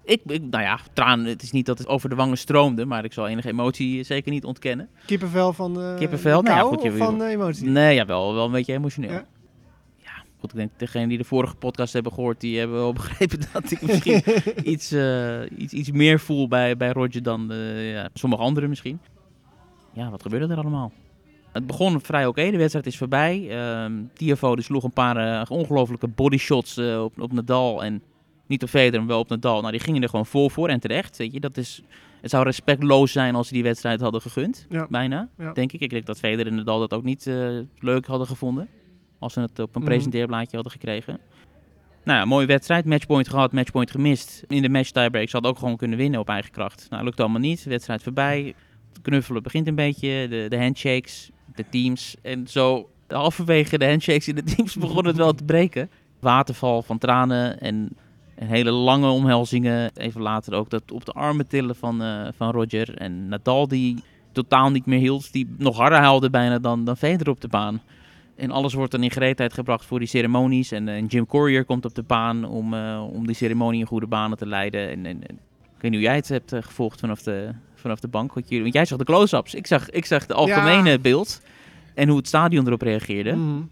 [0.04, 1.26] Ik, ik, nou ja, tranen.
[1.26, 2.84] Het is niet dat het over de wangen stroomde...
[2.84, 4.88] maar ik zal enige emotie zeker niet ontkennen.
[5.06, 6.42] Kippenvel van de Kippenvel?
[6.42, 7.66] de Nou ja, goed, je van de emotie?
[7.66, 9.10] Nee, ja, wel, wel een beetje emotioneel.
[9.10, 9.26] Ja?
[9.96, 10.12] Ja?
[10.38, 13.70] goed, ik denk degenen die de vorige podcast hebben gehoord, die hebben wel begrepen dat
[13.70, 14.22] ik misschien
[14.72, 19.00] iets, eh, iets, iets meer voel bij, bij Roger dan ja, sommige anderen misschien.
[19.92, 20.92] Ja, wat gebeurde er allemaal?
[21.52, 23.46] Het begon vrij oké, de wedstrijd is voorbij.
[23.50, 28.02] Ehm Tiafoe die sloeg een paar eh, ongelofelijke bodyshots eh op, op Nadal en
[28.46, 29.60] niet op Federer, maar wel op Nadal.
[29.60, 31.40] Nou, die gingen er gewoon vol voor en terecht, weet je.
[31.40, 31.82] Dat is,
[32.20, 34.86] het zou respectloos zijn als ze die wedstrijd hadden gegund, Ja.
[34.90, 35.52] bijna, Ja.
[35.52, 35.80] denk ik.
[35.80, 38.68] Ik denk dat Federer en Nadal dat ook niet eh, leuk hadden gevonden,
[39.18, 39.90] als ze het op een Mhm.
[39.90, 41.18] presenteerblaadje hadden gekregen.
[42.04, 42.84] Nou ja, mooie wedstrijd.
[42.84, 44.44] Matchpoint gehad, matchpoint gemist.
[44.48, 46.86] In de match tiebreak ze hadden ook gewoon kunnen winnen op eigen kracht.
[46.90, 47.64] Nou, lukt allemaal niet.
[47.64, 48.54] Wedstrijd voorbij.
[48.92, 50.26] Het knuffelen begint een beetje.
[50.28, 52.16] De, de handshakes, de teams.
[52.22, 55.90] En zo halverwege de handshakes in de teams begon het wel te breken.
[56.20, 57.96] Waterval van tranen en,
[58.34, 59.90] hele lange omhelzingen.
[59.94, 62.96] Even later ook dat op de armen tillen van, eh, van Roger.
[62.96, 65.32] En Nadal die totaal niet meer hield.
[65.32, 67.80] Die nog harder huilde bijna dan, dan Federer op de baan.
[68.36, 70.72] En alles wordt dan in gereedheid gebracht voor die ceremonies.
[70.72, 73.86] En, eh, en Jim Courier komt op de baan om, eh, om die ceremonie in
[73.86, 74.90] goede banen te leiden.
[74.90, 75.38] En, en, en
[75.76, 77.50] ik weet niet hoe jij het hebt eh, gevolgd vanaf de,
[77.82, 78.32] vanaf de bank.
[78.32, 79.54] Want, jullie, want jij zag de close-ups.
[79.54, 81.40] Ik zag, ik zag de algemene beeld.
[81.94, 83.32] En hoe het stadion erop reageerde.
[83.32, 83.62] Mhm.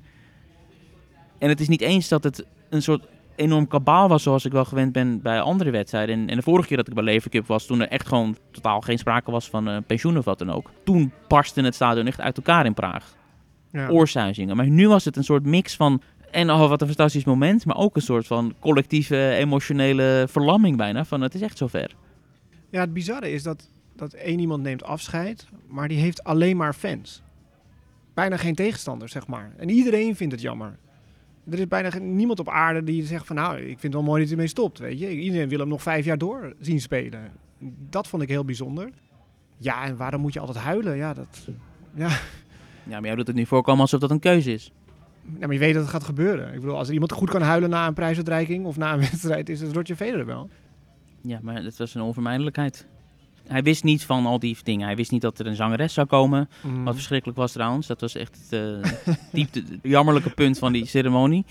[1.38, 4.64] En het is niet eens dat het een soort enorm kabaal was zoals ik wel
[4.64, 6.14] gewend ben bij andere wedstrijden.
[6.14, 8.80] En, en de vorige keer dat ik bij Leverkup was, toen er echt gewoon totaal
[8.80, 10.70] geen sprake was van eh, pensioen of wat dan ook.
[10.84, 13.14] Toen barstte het stadion echt uit elkaar in Praag
[13.72, 13.88] Ja.
[13.88, 14.56] oorsuizingen.
[14.56, 16.02] Maar nu was het een soort mix van.
[16.30, 17.64] En oh, wat een fantastisch moment.
[17.64, 21.04] Maar ook een soort van collectieve emotionele verlamming bijna.
[21.04, 21.94] Van het is echt zover.
[22.70, 23.68] Ja, het bizarre is dat,
[24.00, 27.22] dat één iemand neemt afscheid, maar die heeft alleen maar fans.
[28.14, 29.52] Bijna geen tegenstanders, zeg maar.
[29.56, 30.78] En iedereen vindt het jammer.
[31.50, 34.18] Er is bijna niemand op aarde die zegt van nou, ik vind het wel mooi
[34.18, 35.10] dat hij ermee stopt, weet je.
[35.10, 37.32] Iedereen wil hem nog vijf jaar door zien spelen.
[37.90, 38.90] Dat vond ik heel bijzonder.
[39.56, 40.96] Ja, en waarom moet je altijd huilen?
[40.96, 41.48] Ja, dat...
[41.94, 42.08] Ja,
[42.84, 44.72] Ja, maar jij doet het nu voorkomen alsof dat een keuze is.
[45.38, 46.54] ja, maar je weet dat het gaat gebeuren.
[46.54, 49.48] Ik bedoel, als er iemand goed kan huilen na een prijsuitreiking of na een wedstrijd,
[49.48, 50.48] is het Roger Federer wel.
[51.22, 52.86] Ja, maar het was een onvermijdelijkheid.
[53.50, 54.86] Hij wist niet van al die dingen.
[54.86, 56.48] Hij wist niet dat er een zangeres zou komen.
[56.62, 56.82] Mhm.
[56.82, 57.86] Wat verschrikkelijk was trouwens.
[57.86, 58.86] Dat was echt het
[59.32, 61.44] diepte, het jammerlijke punt van die ceremonie.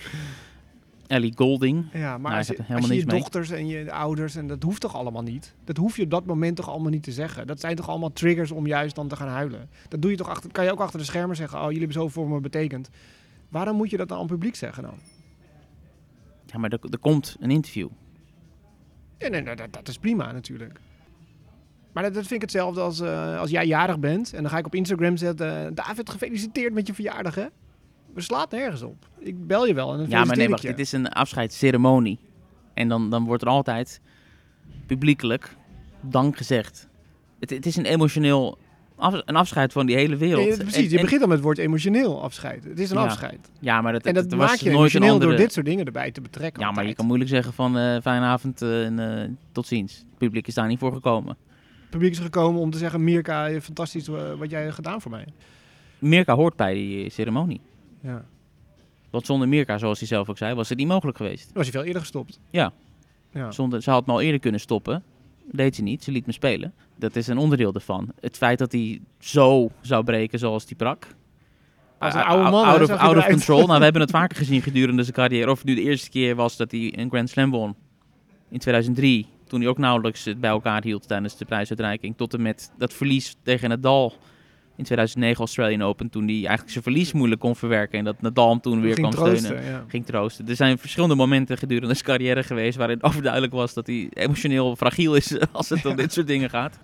[1.08, 1.86] Ellie Golding.
[1.94, 4.96] Ja, maar Nou, als je, als je dochters en je ouders, en dat hoeft toch
[4.96, 5.56] allemaal niet?
[5.64, 7.48] Dat hoef je op dat moment toch allemaal niet te zeggen?
[7.48, 9.70] Dat zijn toch allemaal triggers om juist dan te gaan huilen?
[9.88, 11.98] Dat doe je toch achter, kan je ook achter de schermen zeggen, oh, jullie hebben
[12.02, 12.90] zoveel voor me betekend.
[13.50, 15.00] Waarom moet je dat dan aan het publiek zeggen dan?
[16.46, 17.90] Ja, maar er, er komt een interview.
[19.18, 20.80] Ja, nee, nee, dat, dat is prima natuurlijk.
[21.92, 24.58] Maar dat, dat vind ik hetzelfde als, eh, als jij jarig bent en dan ga
[24.58, 27.46] ik op Instagram zetten, eh, David, gefeliciteerd met je verjaardag, hè?
[28.14, 29.08] We slaat nergens op.
[29.20, 30.62] Ik bel je wel en dan Ja, maar nee, wacht.
[30.62, 32.20] Dit is een afscheidsceremonie.
[32.74, 34.02] En dan, dan wordt er altijd
[34.86, 35.56] publiekelijk
[36.02, 36.88] dank gezegd.
[37.40, 38.58] Het, het is een emotioneel
[38.96, 40.48] af- een afscheid van die hele wereld.
[40.48, 42.64] Nee, precies, En- je en- begint al met het woord emotioneel afscheid.
[42.64, 43.04] Het is een Ja.
[43.04, 43.50] afscheid.
[43.60, 45.32] Ja, maar dat, En dat was maak je nooit emotioneel een andere...
[45.32, 46.62] door dit soort dingen erbij te betrekken.
[46.64, 49.98] Ja, maar je kan moeilijk zeggen van eh fijne avond en tot ziens.
[49.98, 51.38] Het publiek is daar niet voor gekomen.
[51.90, 55.12] Het publiek is gekomen om te zeggen, Mirka, fantastisch eh, wat jij hebt gedaan voor
[55.12, 55.26] mij.
[56.00, 57.62] Mirka hoort bij die eh, ceremonie.
[58.02, 58.26] Ja.
[59.10, 61.52] Want zonder Mirka, zoals hij zelf ook zei, was het niet mogelijk geweest.
[61.54, 62.40] Was je veel eerder gestopt.
[62.50, 62.72] Ja.
[63.34, 63.52] Ja.
[63.52, 65.04] Zonder, ze had me al eerder kunnen stoppen.
[65.52, 66.04] Deed ze niet.
[66.04, 66.74] Ze liet me spelen.
[66.96, 68.12] Dat is een onderdeel ervan.
[68.20, 71.08] Het feit dat hij zo zou breken zoals hij brak.
[71.98, 73.66] Als een Ah, oude ah, man, Out of, out of control.
[73.66, 75.52] nou, we hebben het vaker gezien gedurende zijn carrière.
[75.52, 77.76] Of het nu de eerste keer was dat hij een Grand Slam won.
[78.50, 79.28] In 2003.
[79.50, 82.18] Toen hij ook nauwelijks het bij elkaar hield tijdens de prijsuitreiking.
[82.18, 84.14] Tot en met dat verlies tegen Nadal.
[84.76, 86.10] In 2009 Australian Open.
[86.10, 88.00] Toen hij eigenlijk zijn verlies moeilijk kon verwerken.
[88.00, 89.84] En dat Nadal hem toen weer kwam troosten, steunen ja.
[89.88, 90.48] ging troosten.
[90.48, 95.16] Er zijn verschillende momenten gedurende zijn carrière geweest waarin overduidelijk was dat hij emotioneel fragiel
[95.16, 96.80] is als het om dit soort dingen gaat.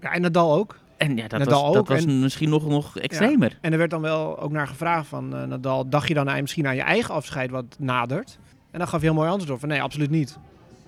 [0.00, 0.78] Ja, en Nadal ook.
[0.96, 3.58] En ja, dat Nadal was, dat ook, was en- misschien nog, nog extremer.
[3.60, 6.40] En er werd dan wel ook naar gevraagd van eh, Nadal, dacht je dan aan-
[6.40, 8.38] misschien aan je eigen afscheid wat nadert?
[8.70, 10.38] En dan gaf hij heel mooi antwoord op van nee, absoluut niet.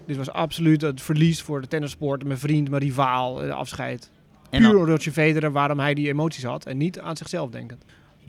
[0.09, 4.11] Dit was absoluut het verlies voor de tennissport, mijn vriend, mijn rivaal, eh, afscheid.
[4.51, 7.85] En Puur door Roger Federer, waarom hij die emoties had en niet aan zichzelf denkend.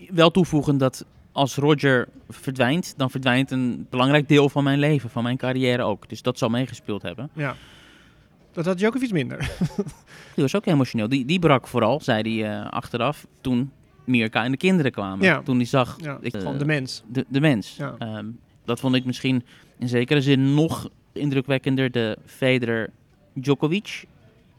[0.09, 5.23] wel toevoegen dat als Roger verdwijnt, dan verdwijnt een belangrijk deel van mijn leven, van
[5.23, 6.09] mijn carrière ook.
[6.09, 7.29] Dus dat zal meegespeeld hebben.
[7.33, 7.55] Ja.
[8.51, 9.37] Dat had Djokovic minder.
[10.35, 11.09] Die was ook emotioneel.
[11.09, 13.71] Die, die brak vooral, zei hij eh, achteraf, toen
[14.05, 15.25] Mirka en de kinderen kwamen.
[15.25, 15.41] Ja.
[15.41, 17.03] Toen hij zag Ja, ik, gewoon eh, de mens.
[17.07, 17.75] de, de mens.
[17.77, 17.95] Ja.
[17.99, 18.25] Ehm,
[18.65, 19.43] dat vond ik misschien
[19.77, 24.05] in zekere zin nog indrukwekkender de Federer-Djokovic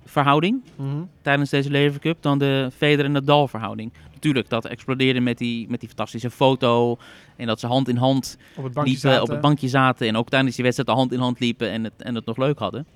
[0.05, 1.03] verhouding Mhm.
[1.23, 3.93] tijdens deze Lever Cup dan de Federer-Nadal verhouding.
[4.13, 6.99] Natuurlijk, dat explodeerde met die, met die fantastische foto
[7.37, 9.23] en dat ze hand in hand Op het bankje liepen, zaten.
[9.23, 11.85] op het bankje zaten en ook tijdens die wedstrijd de hand in hand liepen en
[11.85, 12.87] het, en het nog leuk hadden.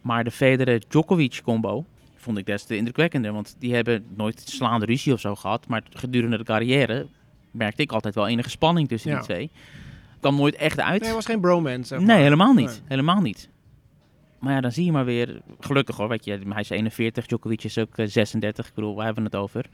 [0.00, 1.84] Maar de Federer-Djokovic combo
[2.16, 5.82] vond ik des te indrukwekkender, want die hebben nooit slaande ruzie of zo gehad, maar
[5.92, 7.06] gedurende de carrière
[7.50, 9.16] merkte ik altijd wel enige spanning tussen Ja.
[9.16, 9.50] die twee.
[10.20, 11.00] Kwam nooit echt uit.
[11.00, 11.94] Nee, het was geen bromance.
[11.94, 12.66] zeg Nee, helemaal niet.
[12.66, 12.80] Nee.
[12.84, 13.50] Helemaal niet.
[14.38, 17.64] Maar ja, dan zie je maar weer, gelukkig hoor, weet je, hij is 41, Djokovic
[17.64, 19.66] is ook eh, 36, ik bedoel, waar hebben we het over?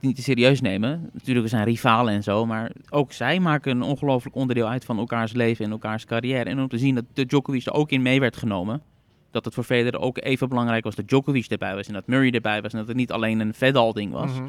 [0.00, 1.10] Niet te serieus nemen.
[1.12, 4.98] Natuurlijk, we zijn rivalen en zo, maar ook zij maken een ongelooflijk onderdeel uit van
[4.98, 6.50] elkaars leven en elkaars carrière.
[6.50, 8.82] En om te zien dat de Djokovic er ook in mee werd genomen,
[9.30, 12.30] dat het voor Federer ook even belangrijk was dat Djokovic erbij was en dat Murray
[12.30, 14.32] erbij was en dat het niet alleen een Fedal-ding was.
[14.32, 14.48] Mhm.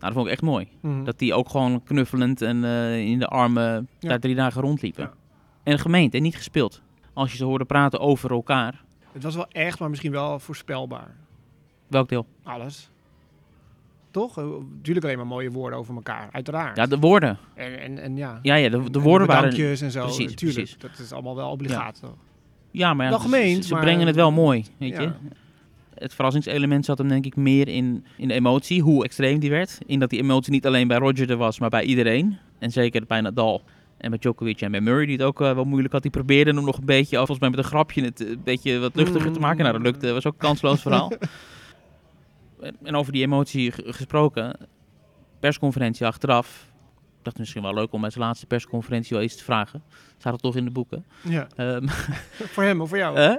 [0.00, 0.68] Nou, dat vond ik echt mooi.
[0.80, 1.04] Mhm.
[1.04, 4.08] Dat die ook gewoon knuffelend en eh, in de armen Ja.
[4.08, 5.02] daar drie dagen rondliepen.
[5.04, 5.12] Ja.
[5.62, 6.82] En gemeend en niet gespeeld.
[7.12, 8.82] Als je ze hoorde praten over elkaar.
[9.12, 11.14] Het was wel echt, maar misschien wel voorspelbaar.
[11.88, 12.26] Welk deel?
[12.42, 12.90] Alles.
[14.10, 14.36] Toch?
[14.76, 16.76] Natuurlijk alleen maar mooie woorden over elkaar, uiteraard.
[16.76, 17.38] Ja, de woorden.
[17.54, 18.38] En, en, en ja.
[18.42, 19.42] Ja, ja de, En de woorden waren...
[19.50, 20.02] bedankjes en zo.
[20.02, 20.58] Precies, natuurlijk.
[20.60, 20.78] precies.
[20.78, 22.00] Dat is allemaal wel obligaat.
[22.00, 22.14] toch?
[22.70, 25.00] Ja, maar ja, Wel ze- gemeend, ze, ze maar- brengen het wel mooi, weet Ja.
[25.00, 25.12] je.
[25.94, 29.78] Het verrassingselement zat hem denk ik meer in, in de emotie, hoe extreem die werd.
[29.86, 32.36] In dat die emotie niet alleen bij Roger er was, maar bij iedereen.
[32.58, 33.62] En zeker bij Nadal
[33.98, 36.02] en bij Djokovic en bij Murray, die het ook eh, wel moeilijk had.
[36.02, 38.78] Die probeerde hem nog een beetje, volgens mij met een grapje, het eh, een beetje
[38.78, 39.62] wat luchtiger te maken.
[39.64, 41.12] Nou, dat lukte, was ook een kansloos verhaal.
[42.82, 44.56] En- over die emotie gesproken,
[45.40, 46.66] persconferentie achteraf.
[47.18, 49.82] Ik dacht misschien wel leuk om bij zijn laatste persconferentie wel iets te vragen.
[50.18, 51.04] Staat het toch in de boeken.
[51.22, 51.46] Ja.
[51.56, 51.86] Ehm,
[52.54, 53.16] Voor hem of voor jou?
[53.16, 53.34] eh?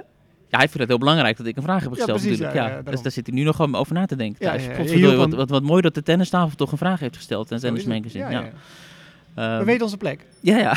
[0.48, 2.66] Ja, hij vindt het heel belangrijk dat ik een vraag heb Ja, gesteld precies, natuurlijk.
[2.68, 4.44] ja, Ja, ja, dus daar zit hij nu nog over na te denken.
[4.44, 4.64] Ja, thuis.
[4.64, 4.76] ja, ja.
[4.76, 7.84] Potverdorie, wat, wat, wat mooi dat de tennistafel toch een vraag heeft gesteld en Tennis
[7.84, 7.92] het.
[7.92, 8.24] Magazine.
[8.24, 8.52] Ja, Ja, ja.
[9.34, 10.26] Ehm, We weten onze plek.
[10.40, 10.76] ja, ja.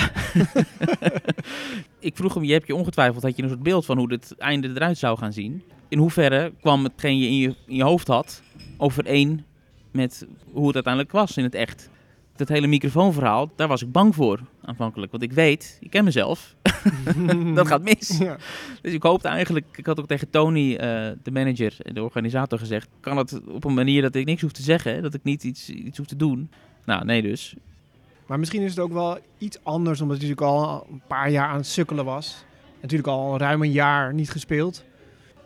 [2.00, 4.36] ik vroeg hem, je hebt je ongetwijfeld, had je een soort beeld van hoe dit
[4.38, 5.64] einde eruit zou gaan zien.
[5.88, 8.42] In hoeverre kwam hetgeen je in je, in je hoofd had
[8.78, 9.44] overeen
[9.92, 11.90] met hoe het uiteindelijk was in het echt?
[12.40, 15.12] Dat hele microfoonverhaal, daar was ik bang voor aanvankelijk.
[15.12, 16.56] Want ik weet, ik ken mezelf,
[17.56, 18.18] dat gaat mis.
[18.18, 18.38] Ja.
[18.82, 20.78] Dus ik hoopte eigenlijk, ik had ook tegen Tony, eh,
[21.24, 24.52] de manager en de organisator gezegd, kan het op een manier dat ik niks hoef
[24.52, 26.50] te zeggen, dat ik niet iets, iets hoef te doen.
[26.86, 27.56] Nou, nee dus.
[28.26, 31.48] Maar misschien is het ook wel iets anders, omdat hij natuurlijk al een paar jaar
[31.48, 32.44] aan het sukkelen was.
[32.82, 34.84] Natuurlijk al ruim een jaar niet gespeeld.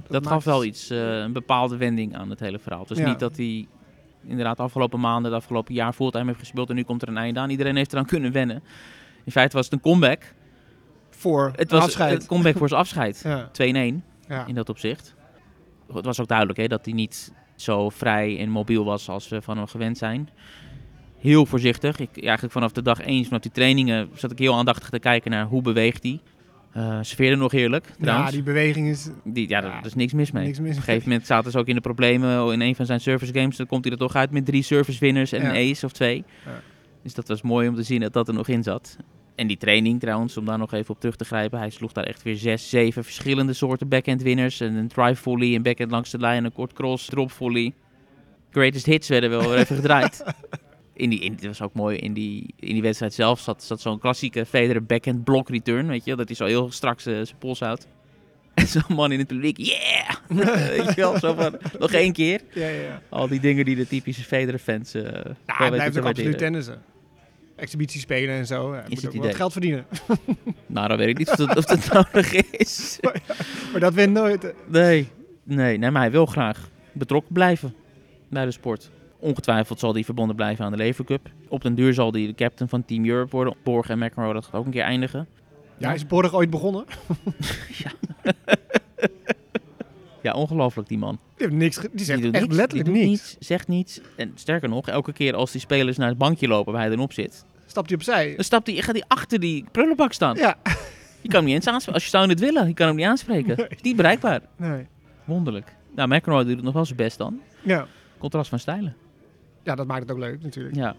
[0.08, 2.86] Dat, maakt gaf wel iets, eh, een bepaalde wending aan het hele verhaal.
[2.86, 3.08] Dus Ja.
[3.10, 3.68] niet dat hij
[4.26, 7.18] inderdaad de afgelopen maanden, de afgelopen jaar fulltime heeft gespeeld en nu komt er een
[7.18, 7.50] einde aan.
[7.50, 8.64] Iedereen heeft eraan kunnen wennen.
[9.24, 10.34] In feite was het een comeback
[11.10, 12.22] voor Het was afscheid.
[12.22, 13.26] een comeback voor zijn afscheid.
[13.26, 13.26] 2-1
[14.28, 14.46] ja.
[14.48, 15.16] in dat opzicht.
[15.94, 19.42] Het was ook duidelijk hè, dat hij niet zo vrij en mobiel was als we
[19.42, 20.30] van hem gewend zijn.
[21.18, 22.00] Heel voorzichtig.
[22.00, 25.32] Ik, eigenlijk vanaf de dag 1, vanaf die trainingen, zat ik heel aandachtig te kijken
[25.32, 26.20] naar hoe beweegt hij.
[26.74, 28.32] Eh serveerde nog heerlijk, ja, trouwens.
[28.32, 30.46] die beweging is Die, ja, ja, daar is niks mis mee.
[30.46, 32.86] niks mis Op een gegeven moment zaten ze ook in de problemen in een van
[32.86, 33.58] zijn service games.
[33.58, 35.50] Dan komt hij er toch uit met drie service winners en Ja.
[35.56, 36.24] een ace of twee.
[36.46, 36.62] Ja.
[37.04, 38.98] Dus dat was mooi om te zien dat dat er nog in zat.
[39.36, 41.60] En die training trouwens, om daar nog even op terug te grijpen.
[41.60, 44.60] Hij sloeg daar echt weer zes, zeven verschillende soorten backhand winners.
[44.60, 47.74] En een drive volley, een backhand langs de lijn, een kort cross, drop volley.
[48.52, 50.24] Greatest hits werden wel weer even gedraaid.
[50.94, 53.82] In die, in, dat was ook mooi, in die, in die wedstrijd zelf zat, zat
[53.82, 56.16] zo'n klassieke Federer backhand block return, weet je.
[56.16, 57.88] Dat hij zo heel straks eh, zijn pols houdt.
[58.54, 60.16] En zo'n man in het publiek, yeah!
[60.78, 62.42] weet je wel, zo van, nog één keer.
[62.54, 63.02] ja, ja, ja.
[63.10, 66.82] Al die dingen die de typische Federer-fans eh Ja, wel hij blijft ook absoluut tennissen.
[67.56, 68.72] Exhibitie spelen en zo.
[68.74, 69.86] Hij Is moet het ook wat geld verdienen.
[70.66, 73.00] Nou, dan weet ik niet of dat, of dat nodig is.
[73.72, 74.44] Maar dat wint nooit.
[74.44, 74.50] hè.
[74.68, 75.08] Nee,
[75.44, 77.76] nee, nee, maar hij wil graag betrokken blijven
[78.30, 78.90] bij de sport.
[79.24, 81.30] Ongetwijfeld zal hij verbonden blijven aan de Lever Cup.
[81.48, 83.56] Op den duur zal hij de captain van Team Europe worden.
[83.64, 85.28] Borg en McEnroe, dat gaat ook een keer eindigen.
[85.78, 86.86] Ja, is Borg ooit begonnen?
[90.22, 91.20] Ja, ongelooflijk die man.
[91.38, 93.10] Die, heeft niks die zegt die echt niks, letterlijk die niets.
[93.32, 94.02] niets, zegt niets.
[94.16, 97.00] En sterker nog, elke keer als die spelers naar het bankje lopen waar hij dan
[97.00, 98.36] op zit, Stapt hij opzij.
[98.36, 100.36] dan stapt hij, gaat hij achter die prullenbak staan.
[100.36, 100.56] Ja.
[101.22, 101.94] Je kan hem niet eens aanspreken.
[101.94, 103.58] Als je zou het willen, je kan hem niet aanspreken.
[103.58, 103.68] Nee.
[103.68, 104.42] Is niet bereikbaar.
[104.58, 104.86] Nee.
[105.24, 105.76] Wonderlijk.
[105.96, 107.40] Nou, McEnroe doet het nog wel zijn best dan.
[107.62, 107.88] Ja.
[108.18, 108.96] Contrast van stijlen.
[109.64, 110.76] Ja, dat maakt het ook leuk natuurlijk.
[110.76, 110.96] Ja.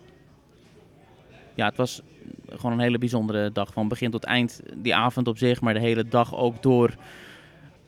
[1.54, 2.02] Ja, het was
[2.48, 3.72] gewoon een hele bijzondere dag.
[3.72, 4.60] Van begin tot eind.
[4.74, 6.94] Die avond op zich, maar de hele dag ook door.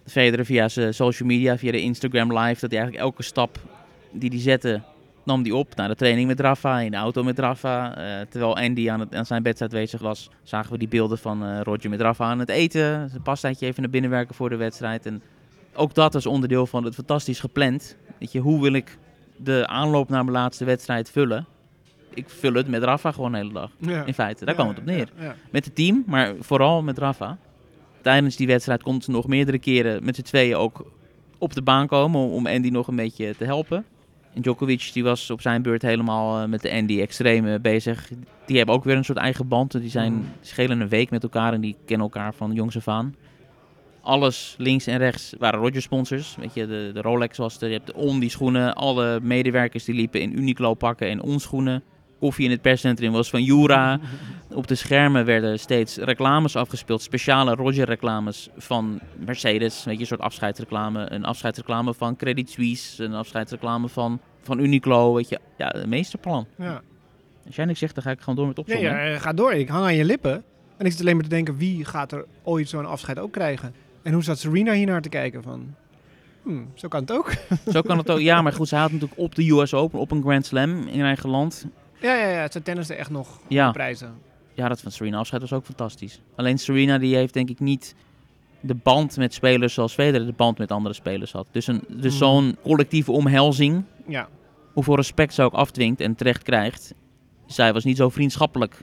[0.07, 2.61] Federer via zijn social media, via de Instagram live.
[2.61, 3.59] Dat hij eigenlijk elke stap
[4.13, 4.83] die hij zette,
[5.25, 5.75] nam die op.
[5.75, 7.97] Na de training met Rafa, in de auto met Rafa.
[7.97, 11.45] Eh, terwijl Andy aan, het, aan zijn wedstrijd bezig was, zagen we die beelden van
[11.45, 13.09] eh, Roger met Rafa aan het eten.
[13.09, 15.07] Zijn pastaatje even naar binnen werken voor de wedstrijd.
[15.07, 15.23] En
[15.75, 17.97] ook dat is onderdeel van het fantastisch gepland.
[18.19, 18.99] Weet je, hoe wil ik
[19.37, 21.47] de aanloop naar mijn laatste wedstrijd vullen?
[22.15, 23.71] Ik vul het met Rafa gewoon de hele dag.
[23.79, 24.05] Ja.
[24.05, 25.09] In feite, daar Ja, kwam het op neer.
[25.19, 25.35] Ja.
[25.51, 27.39] Met het team, maar vooral met Rafa.
[28.03, 30.91] Tijdens die wedstrijd komt ze nog meerdere keren met z'n tweeën ook
[31.39, 33.85] op de baan komen om, Andy nog een beetje te helpen.
[34.35, 38.09] En Djokovic die was op zijn beurt helemaal eh, met de Andy extreem eh, bezig.
[38.47, 39.73] Die hebben ook weer een soort eigen band.
[39.81, 40.25] Die zijn Mm.
[40.41, 43.15] schelen een week met elkaar en die kennen elkaar van jongs af aan.
[44.07, 46.37] Alles links en rechts waren Roger sponsors.
[46.41, 48.75] Weet je, de, de Rolex was er, je hebt de On die schoenen.
[48.75, 51.83] Alle medewerkers die liepen in Uniqlo pakken en On schoenen.
[52.21, 54.01] Koffie in het perscentrum was van Jura.
[54.55, 57.03] Op de schermen werden steeds reclames afgespeeld.
[57.03, 59.85] Speciale Roger-reclames van Mercedes.
[59.85, 61.13] Weet je, een soort afscheidsreclame.
[61.13, 63.05] Een afscheidsreclame van Credit Suisse.
[63.05, 65.15] Een afscheidsreclame van, van Uniqlo.
[65.15, 66.47] Weet je, ja, een meesterplan.
[66.59, 66.83] Ja.
[67.47, 68.91] Als jij niks zegt, dan ga ik gewoon door met opzommen.
[68.91, 69.53] ja, ga door.
[69.53, 70.45] Ik hang aan je lippen.
[70.77, 73.75] En ik zit alleen maar te denken, wie gaat er ooit zo'n afscheid ook krijgen?
[74.07, 75.43] En hoe zat Serena hier naar te kijken?
[75.43, 75.75] Van,
[76.43, 77.33] hmm, zo kan het ook.
[77.73, 78.21] Zo kan het ook.
[78.21, 81.01] Ja, maar goed, ze had natuurlijk op de US Open, op een Grand Slam in
[81.01, 81.67] eigen land.
[82.01, 82.51] ja, ja, ja.
[82.51, 83.71] Ze tennisten echt nog Ja.
[83.71, 84.15] prijzen.
[84.55, 86.21] Ja, dat van Serena afscheid was ook fantastisch.
[86.37, 87.95] Alleen Serena die heeft denk ik niet
[88.61, 91.47] de band met spelers zoals Federer de band met andere spelers had.
[91.51, 92.19] Dus, een, dus Mm.
[92.19, 94.29] zo'n collectieve omhelzing, Ja.
[94.73, 96.95] hoeveel respect ze ook afdwingt en terecht krijgt.
[97.47, 98.83] Zij was niet zo vriendschappelijk,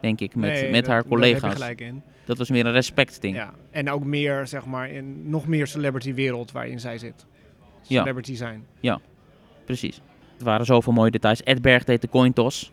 [0.00, 1.52] denk ik, met, Nee, met dat- haar daar heb je collega's.
[1.52, 2.02] gelijk in.
[2.30, 3.36] Dat was meer een respectding.
[3.36, 3.50] Ja.
[3.70, 7.26] En ook meer, zeg maar, in nog meer celebrity wereld waarin zij zit.
[7.82, 8.00] Ja.
[8.00, 8.66] Celebrity zijn.
[9.64, 10.00] Precies.
[10.38, 11.42] Er waren zoveel mooie details.
[11.42, 12.72] Ed Berg deed de coin toss.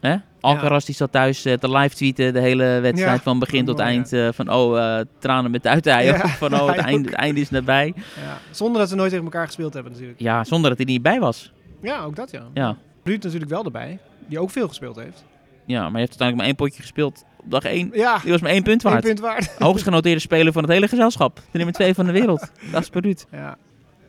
[0.00, 0.16] Hè?
[0.40, 3.78] Alcaraz die zat thuis eh, te live tweeten de hele wedstrijd Ja, van begin tot
[3.78, 4.12] eind.
[4.12, 6.04] eh, van oh, eh, tranen met uiten.
[6.04, 7.94] Ja, van oh, het einde, het einde is nabij.
[7.96, 8.38] Ja.
[8.50, 10.20] Zonder dat ze nooit tegen elkaar gespeeld hebben natuurlijk.
[10.20, 11.52] Ja, zonder dat hij niet bij was.
[11.82, 12.46] Ja, ook dat ja.
[12.54, 12.76] Ja.
[13.04, 13.98] Ruud natuurlijk wel erbij.
[14.26, 15.24] Die ook veel gespeeld heeft.
[15.64, 17.90] Ja, maar hij heeft uiteindelijk maar één potje gespeeld dag één.
[17.92, 19.04] Ja, Die was maar één punt waard.
[19.04, 19.54] punt waard.
[19.58, 21.36] Hoogst genoteerde speler van het hele gezelschap.
[21.36, 22.50] De nummer twee van de wereld.
[22.72, 23.24] Dat is.
[23.30, 23.56] Ja,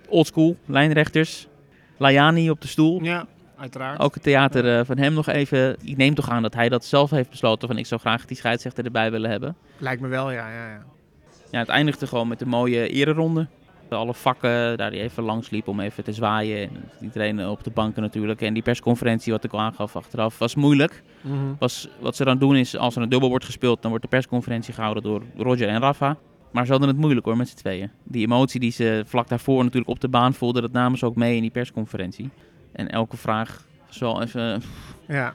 [0.08, 1.48] Oldschool, lijnrechters.
[1.98, 3.04] Lajani op de stoel.
[3.04, 3.26] ja
[3.60, 4.00] uiteraard.
[4.00, 5.78] Ook het theater eh, van hem nog even.
[5.84, 7.68] Ik neem toch aan dat hij dat zelf heeft besloten.
[7.68, 9.56] Van ik zou graag die scheidsrechter erbij willen hebben.
[9.78, 10.50] Lijkt me wel, ja.
[10.50, 10.84] ja, ja.
[11.52, 13.48] Ja, het eindigde gewoon met een mooie ereronde.
[13.98, 16.70] Alle vakken, daar die even langs liep om even te zwaaien.
[16.70, 18.42] En iedereen op de banken natuurlijk.
[18.42, 21.04] En die persconferentie, wat ik al aangaf achteraf, was moeilijk.
[21.22, 21.36] Mhm.
[21.60, 24.10] Was, wat ze dan doen is, als er een dubbel wordt gespeeld, dan wordt de
[24.12, 26.18] persconferentie gehouden door Roger en Rafa.
[26.52, 27.92] Maar ze hadden het moeilijk hoor, met z'n tweeën.
[28.04, 31.16] Die emotie die ze vlak daarvoor natuurlijk op de baan voelden, dat namen ze ook
[31.16, 32.30] mee in die persconferentie.
[32.72, 34.62] En elke vraag was wel even,
[35.08, 35.34] Ja.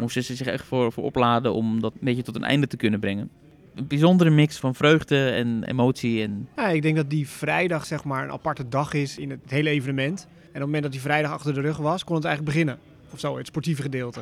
[0.00, 2.76] moesten ze zich echt voor, voor opladen om dat een beetje tot een einde te
[2.76, 3.30] kunnen brengen.
[3.74, 8.04] Een bijzondere mix van vreugde en emotie en ja, ik denk dat die vrijdag zeg
[8.04, 10.26] maar een aparte dag is in het hele evenement.
[10.30, 12.78] En op het moment dat die vrijdag achter de rug was, kon het eigenlijk beginnen.
[13.10, 14.20] Of zo, het sportieve gedeelte.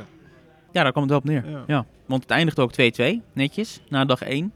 [0.73, 1.51] Ja, daar kwam het wel op neer.
[1.51, 1.65] Ja.
[1.67, 1.87] Ja.
[2.07, 4.53] Want het eindigde ook 2-2, netjes, na dag 1.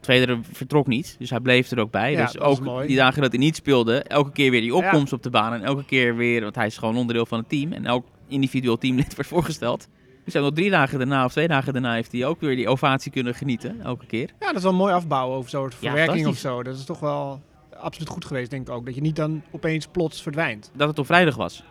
[0.00, 2.12] Federer vertrok niet, dus hij bleef er ook bij.
[2.12, 2.86] Ja, dus ook mooi.
[2.86, 5.52] die dagen dat hij niet speelde, elke keer weer die opkomst op de baan.
[5.52, 7.72] En elke keer weer, want hij is gewoon onderdeel van het team.
[7.72, 9.88] En elk individueel teamlid werd voorgesteld.
[10.26, 13.12] Dus nog drie dagen daarna of twee dagen daarna heeft hij ook weer die ovatie
[13.12, 14.30] kunnen genieten, elke keer.
[14.40, 16.62] Ja, dat is wel mooi afbouwen over zo'n Ja, verwerking of zo.
[16.62, 17.40] Dat is toch wel
[17.78, 18.86] absoluut goed geweest, denk ik ook.
[18.86, 20.70] Dat je niet dan opeens plots verdwijnt.
[20.74, 21.62] Dat het op vrijdag was.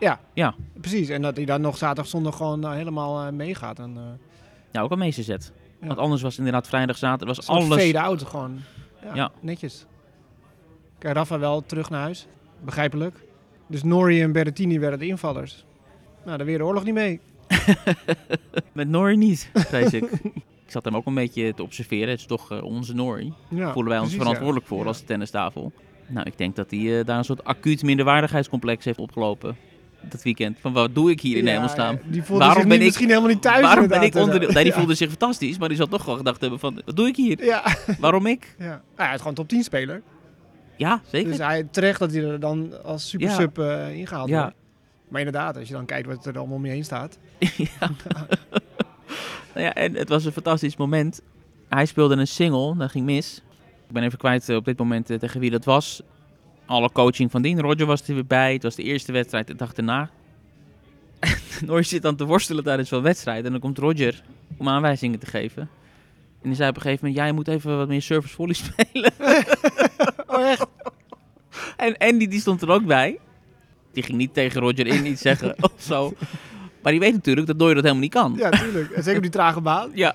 [0.80, 3.78] Precies, en dat hij dan nog zaterdag, zondag gewoon eh, helemaal eh, meegaat.
[3.78, 4.02] En, eh
[4.72, 5.52] Ja, ook een meesterzet.
[5.80, 5.86] Ja.
[5.86, 7.64] Want anders was inderdaad vrijdag, zaterdag, was alles...
[7.64, 7.82] alles...
[7.84, 8.60] fade-out gewoon.
[9.02, 9.30] Ja, Ja.
[9.40, 9.86] netjes.
[10.98, 12.26] Kijk, Rafa wel terug naar huis.
[12.64, 13.24] Begrijpelijk.
[13.66, 15.64] Dus Nori en Berrettini werden de invallers.
[16.24, 17.20] Nou, daar weer de oorlog niet mee.
[18.72, 20.02] Met Norrie niet, vrees ik.
[20.66, 22.08] ik zat hem ook een beetje te observeren.
[22.08, 23.32] Het is toch eh, onze Norrie.
[23.48, 24.76] Ja, voelen wij ons precies, verantwoordelijk ja.
[24.76, 25.72] voor als tennistafel.
[26.06, 29.56] Nou, ik denk dat hij eh, daar een soort acuut minderwaardigheidscomplex heeft opgelopen.
[30.00, 30.56] Dat weekend.
[30.60, 31.94] Van wat doe ik hier in Ja, hemelsnaam?
[31.94, 33.60] ja, Die voelde Waarom zich ben ik- misschien helemaal niet thuis.
[33.62, 34.48] Waarom ben ik inderdaad, onderdeel?
[34.48, 36.96] eh, Nee, die voelde zich fantastisch, maar die zal toch wel gedacht hebben van, wat
[36.96, 37.44] doe ik hier?
[37.44, 37.62] Ja,
[37.98, 38.54] Waarom ik?
[38.58, 38.82] ja.
[38.96, 40.02] Ah, hij is gewoon top 10 speler.
[40.76, 41.28] Ja, zeker.
[41.30, 44.40] Dus hij, terecht dat hij er dan als super sub eh, ingehaald Ja.
[44.42, 44.56] wordt.
[45.08, 47.18] Maar inderdaad, als je dan kijkt wat er allemaal om je heen staat.
[47.56, 47.90] ja.
[49.54, 51.20] nou ja, en het was een fantastisch moment.
[51.68, 53.42] Hij speelde een single, dat ging mis.
[53.86, 56.02] Ik ben even kwijt eh, op dit moment eh, tegen wie dat was.
[56.66, 57.60] Alle coaching van dien.
[57.60, 58.52] Roger was er weer bij.
[58.52, 60.10] Het was de eerste wedstrijd de dag erna.
[61.66, 63.44] Noor zit dan te worstelen tijdens zo'n wedstrijd.
[63.44, 64.22] En dan komt Roger
[64.56, 65.62] om aanwijzingen te geven.
[66.42, 69.12] En die zei op een gegeven moment, jij moet even wat meer service volley spelen.
[70.26, 70.66] Oh, echt?
[71.76, 73.18] En Andy die stond er ook bij.
[73.96, 76.12] Die ging niet tegen Roger in iets zeggen of zo.
[76.82, 78.34] Maar die weet natuurlijk dat Noor dat helemaal niet kan.
[78.36, 78.90] Ja, tuurlijk.
[78.90, 79.90] En zeker op die trage baan.
[79.94, 80.14] Ja.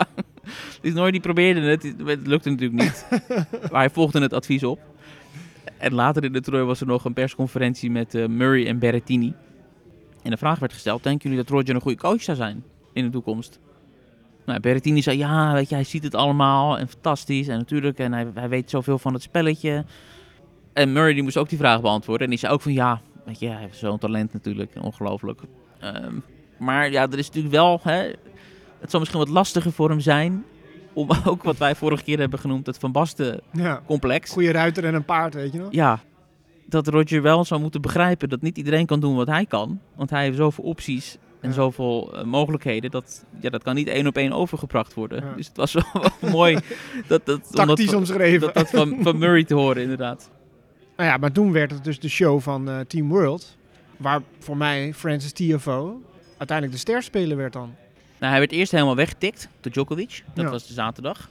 [0.82, 1.84] Dus Noor die probeerde het.
[1.84, 3.06] Het lukte natuurlijk niet.
[3.72, 4.80] maar hij volgde het advies op.
[5.78, 9.34] En later in de toernooi was er nog een persconferentie met eh, Murray en Berrettini.
[10.24, 12.64] En de vraag werd gesteld, denken jullie dat Roger een goede coach zou zijn
[12.94, 13.60] in de toekomst?
[14.46, 17.48] Nou, Berrettini zei, ja, weet je, hij ziet het allemaal en fantastisch.
[17.48, 19.86] En natuurlijk, en hij, hij weet zoveel van het spelletje.
[20.74, 22.24] En Murray die moest ook die vraag beantwoorden.
[22.24, 25.40] En die zei ook van, ja, weet je, hij heeft zo'n talent natuurlijk, ongelooflijk.
[25.80, 26.16] Ehm,
[26.58, 28.12] maar ja, er is natuurlijk wel, hè,
[28.80, 30.44] het zal misschien wat lastiger voor hem zijn
[30.94, 33.82] om ook wat wij vorige keer hebben genoemd, het Van Basten Ja.
[33.86, 34.32] complex.
[34.32, 35.68] Goede ruiter en een paard, weet je nog?
[35.72, 36.00] Ja,
[36.66, 39.80] dat Roger wel zou moeten begrijpen dat niet iedereen kan doen wat hij kan.
[39.96, 41.56] Want hij heeft zoveel opties en Ja.
[41.56, 42.92] zoveel eh, mogelijkheden.
[42.92, 45.24] Dat, ja, dat kan niet één op één overgebracht worden.
[45.26, 45.34] Ja.
[45.36, 45.84] Dus het was wel,
[46.32, 46.58] mooi
[47.08, 48.40] dat, dat, Tactisch omschreven.
[48.42, 50.30] dat, dat van, van Murray te horen, inderdaad.
[51.02, 53.58] Nou ja, maar toen werd het dus de show van eh, Team World.
[53.98, 56.02] Waar voor mij Francis TFO
[56.38, 57.74] uiteindelijk de sterspeler werd dan.
[58.20, 60.24] Nou, hij werd eerst helemaal weggetikt door Djokovic.
[60.34, 60.52] Dat Ja.
[60.52, 61.30] was de zaterdag.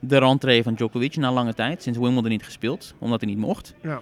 [0.00, 3.74] De rentree van Djokovic na lange tijd, sinds Wimbledon niet gespeeld, omdat hij niet mocht.
[3.82, 4.00] Ja.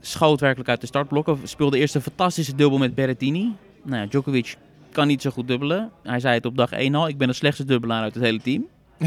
[0.00, 3.52] Schoot werkelijk uit de startblokken, speelde eerst een fantastische dubbel met Berrettini.
[3.82, 4.56] Nou ja, Djokovic
[4.90, 5.90] kan niet zo goed dubbelen.
[6.02, 8.40] Hij zei het op dag 1 al, ik ben de slechtste dubbelaar uit het hele
[8.40, 8.66] team.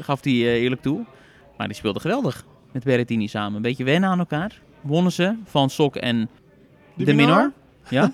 [0.00, 1.04] Gaf hij eh, eerlijk toe.
[1.56, 3.56] Maar die speelde geweldig met Berrettini samen.
[3.56, 4.60] Een beetje wennen aan elkaar.
[4.80, 6.28] Wonnen ze van Sok en
[6.94, 7.12] De?
[7.14, 7.52] Minor.
[7.90, 8.12] Ja.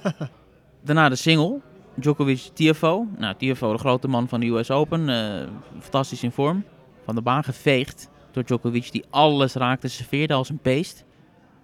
[0.85, 1.61] Daarna de single.
[1.95, 3.07] Djokovic, Tiafo.
[3.19, 5.09] Nou, Tiafo, de grote man van de US Open.
[5.09, 5.49] eh,
[5.81, 6.65] fantastisch in vorm.
[7.05, 9.89] Van de baan geveegd door Djokovic, die alles raakte.
[9.89, 11.05] Serveerde als een beest.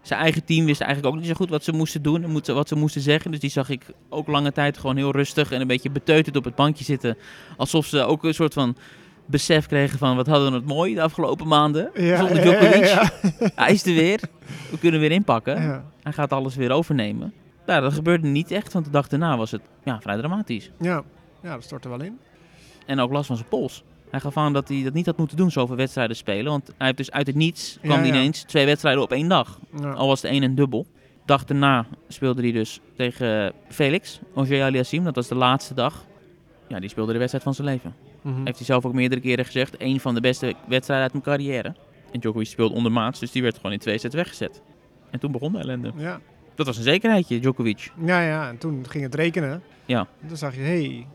[0.03, 2.69] Zijn eigen team wist eigenlijk ook niet zo goed wat ze moesten doen en wat
[2.69, 3.31] ze moesten zeggen.
[3.31, 6.45] Dus die zag ik ook lange tijd gewoon heel rustig en een beetje beteuterd op
[6.45, 7.17] het bankje zitten.
[7.57, 8.77] Alsof ze ook een soort van
[9.31, 11.91] besef kregen van wat hadden we het mooi de afgelopen maanden.
[11.95, 12.85] Ja, zonder Djokovic.
[12.85, 13.11] ja,
[13.65, 14.21] Hij is er weer.
[14.71, 15.85] We kunnen weer inpakken.
[16.03, 17.33] Hij gaat alles weer overnemen.
[17.67, 20.71] Nou, dat gebeurde niet echt, want de dag daarna was het ja, vrij dramatisch.
[20.79, 21.03] Ja.
[21.43, 22.19] ja, dat stort er wel in.
[22.87, 23.85] En ook last van zijn pols.
[24.11, 26.51] Hij gaf aan dat hij dat niet had moeten doen, zoveel wedstrijden spelen.
[26.51, 29.59] Want hij heeft dus uit het niets, kwam hij ineens twee wedstrijden op één dag.
[29.95, 30.87] Al was de een een dubbel.
[31.25, 35.05] Dag daarna speelde hij dus tegen Felix, Ogier Aliassim.
[35.05, 36.05] Dat was de laatste dag.
[36.69, 37.95] Ja, die speelde de wedstrijd van zijn leven.
[38.23, 38.45] Mhm.
[38.45, 39.75] Heeft hij zelf ook meerdere keren gezegd.
[39.79, 41.75] Een van de beste wedstrijden uit mijn carrière.
[42.13, 44.63] En Djokovic speelde ondermaats, dus die werd gewoon in twee sets weggezet.
[45.11, 45.93] En toen begon de ellende.
[45.97, 46.21] Ja.
[46.55, 47.93] Dat was een zekerheidje, Djokovic.
[48.05, 49.63] ja, ja, en toen ging het rekenen.
[49.87, 50.07] Ja.
[50.23, 51.07] En toen zag je, hey.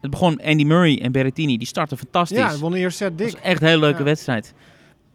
[0.00, 2.38] Het begon Andy Murray en Berrettini, die startten fantastisch.
[2.38, 3.30] Ja, hij won de eerste set Het dik.
[3.32, 4.04] was echt een hele leuke Ja.
[4.04, 4.54] wedstrijd.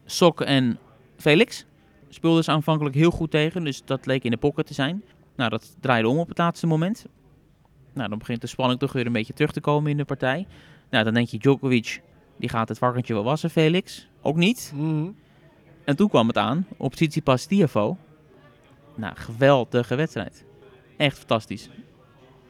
[0.05, 0.77] Sok en
[1.17, 1.65] Felix
[2.09, 5.03] speelden ze aanvankelijk heel goed tegen, dus dat leek in de pocket te zijn.
[5.35, 7.05] Nou, dat draaide om op het laatste moment.
[7.93, 10.47] Nou, dan begint de spanning toch weer een beetje terug te komen in de partij.
[10.93, 12.01] Nou, dan denk je Djokovic,
[12.37, 14.07] die gaat het varkentje wel wassen, Felix.
[14.21, 14.71] Ook niet.
[14.75, 15.09] Mhm.
[15.85, 17.97] En toen kwam het aan op Tsitsipas Tiafo.
[18.95, 20.45] Nou, geweldige wedstrijd.
[20.97, 21.69] Echt fantastisch.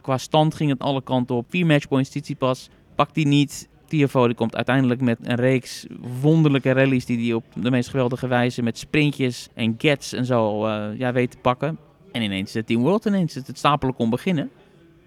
[0.00, 1.46] Qua stand ging het alle kanten op.
[1.48, 2.68] Vier matchpoints Tsitsipas.
[2.94, 3.68] Pakt hij niet.
[3.86, 5.86] Tiafo die komt uiteindelijk met een reeks
[6.20, 10.66] wonderlijke rallies die hij op de meest geweldige wijze met sprintjes en gets en zo
[10.66, 11.78] eh, ja, weet te pakken.
[12.12, 14.50] En ineens de Team World ineens het, het stapelen kon beginnen.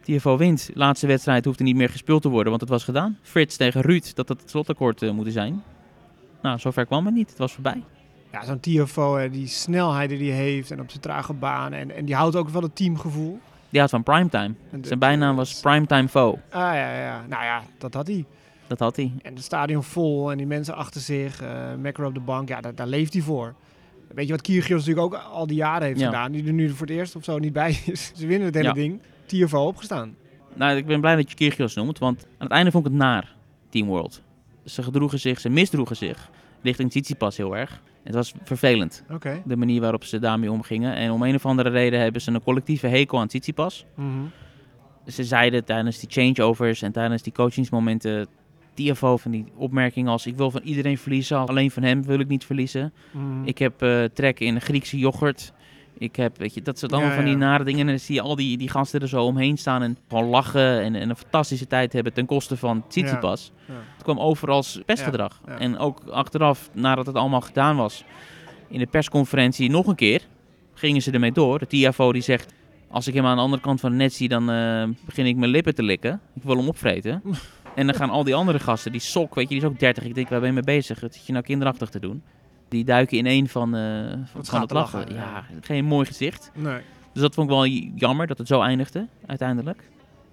[0.07, 0.69] Tiafo wint.
[0.73, 3.17] Laatste wedstrijd hoefde niet meer gespeeld te worden, want het was gedaan.
[3.21, 5.63] Frits tegen Ruud, dat het het slotakkoord eh, moeten zijn.
[6.41, 7.29] Nou, zover kwam het niet.
[7.29, 7.83] Het was voorbij.
[8.31, 11.73] Ja, zo'n TFO, hè, die snelheid die hij heeft en op zijn trage baan.
[11.73, 13.39] En, en die houdt ook wel het teamgevoel.
[13.69, 14.53] Die had van primetime.
[14.71, 16.37] De- Zijn bijnaam was Primetime Foe.
[16.49, 17.25] Ah ja, ja.
[17.29, 18.25] Nou ja, dat had hij.
[18.67, 19.11] Dat had hij.
[19.21, 21.43] En het stadion vol en die mensen achter zich.
[21.81, 23.53] Macro op de bank, ja, daar, daar leeft hij voor.
[24.13, 26.05] Weet je wat Kyrgios natuurlijk ook al die jaren heeft Ja.
[26.05, 26.31] gedaan?
[26.31, 28.11] Die er nu voor het eerst of zo niet bij is.
[28.15, 28.73] Ze winnen het hele Ja.
[28.73, 28.99] ding.
[29.27, 30.15] TFO opgestaan.
[30.53, 32.99] Nou, ik ben blij dat je Kyrgios noemt, want aan het einde vond ik het
[32.99, 33.35] naar,
[33.69, 34.21] Team World.
[34.65, 36.29] Ze gedroegen zich, ze misdroegen zich
[36.61, 37.81] richting Tsitsipas heel erg.
[38.03, 39.03] Het was vervelend,
[39.45, 40.95] de manier waarop ze daarmee omgingen.
[40.95, 43.85] En om een of andere reden hebben ze een collectieve hekel aan Tsitsipas.
[43.95, 44.07] Mhm.
[45.07, 48.27] Ze zeiden tijdens die changeovers en tijdens die coachingsmomenten...
[48.73, 52.27] TFO van die opmerking als ik wil van iedereen verliezen, alleen van hem wil ik
[52.27, 52.93] niet verliezen.
[53.11, 53.43] Mhm.
[53.45, 55.53] Ik heb eh, trek in Griekse yoghurt.
[55.97, 57.79] Ik heb, weet je, dat soort allemaal Ja, van die nare dingen.
[57.79, 60.81] En dan zie je al die, die gasten er zo omheen staan en gewoon lachen
[60.81, 63.51] en, en een fantastische tijd hebben ten koste van Tsitsipas.
[63.65, 65.41] Het kwam over als pestgedrag.
[65.59, 68.03] En ook achteraf, nadat het allemaal gedaan was,
[68.67, 70.21] in de persconferentie nog een keer,
[70.73, 71.59] gingen ze ermee door.
[71.59, 72.53] De TFO die zegt,
[72.89, 75.35] als ik hem aan de andere kant van het net zie, dan eh, begin ik
[75.35, 76.21] mijn lippen te likken.
[76.35, 77.21] Ik wil hem opvreten.
[77.75, 80.03] en dan gaan al die andere gasten, die sok, weet je, die is ook 30.
[80.03, 80.99] Ik denk, waar ben je mee bezig?
[80.99, 82.23] Wat zit je nou kinderachtig te doen?
[82.69, 83.81] Die duiken in een van, eh,
[84.25, 84.99] van, het lachen.
[84.99, 85.43] lachen, ja.
[85.61, 86.51] Geen mooi gezicht.
[86.53, 86.81] Nee.
[87.13, 87.65] Dus dat vond ik wel
[87.95, 89.89] jammer dat het zo eindigde, uiteindelijk.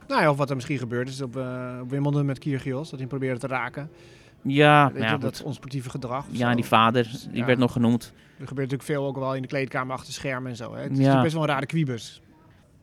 [0.09, 1.37] Nou ja, of wat er misschien gebeurd is op,
[1.83, 2.91] op Wimbledon met Kyrgios.
[2.91, 3.91] Dat hij probeerde te raken.
[4.43, 6.27] Ja, ja, je, dat onsportieve gedrag.
[6.31, 6.55] ja zo.
[6.57, 7.47] die vader, die Ja.
[7.47, 8.13] werd nog genoemd.
[8.39, 10.75] Er gebeurt natuurlijk veel ook wel in de kleedkamer achter schermen en zo.
[10.75, 10.83] Hè.
[10.83, 11.23] Het is Ja.
[11.23, 12.21] best wel een rare kwiebus.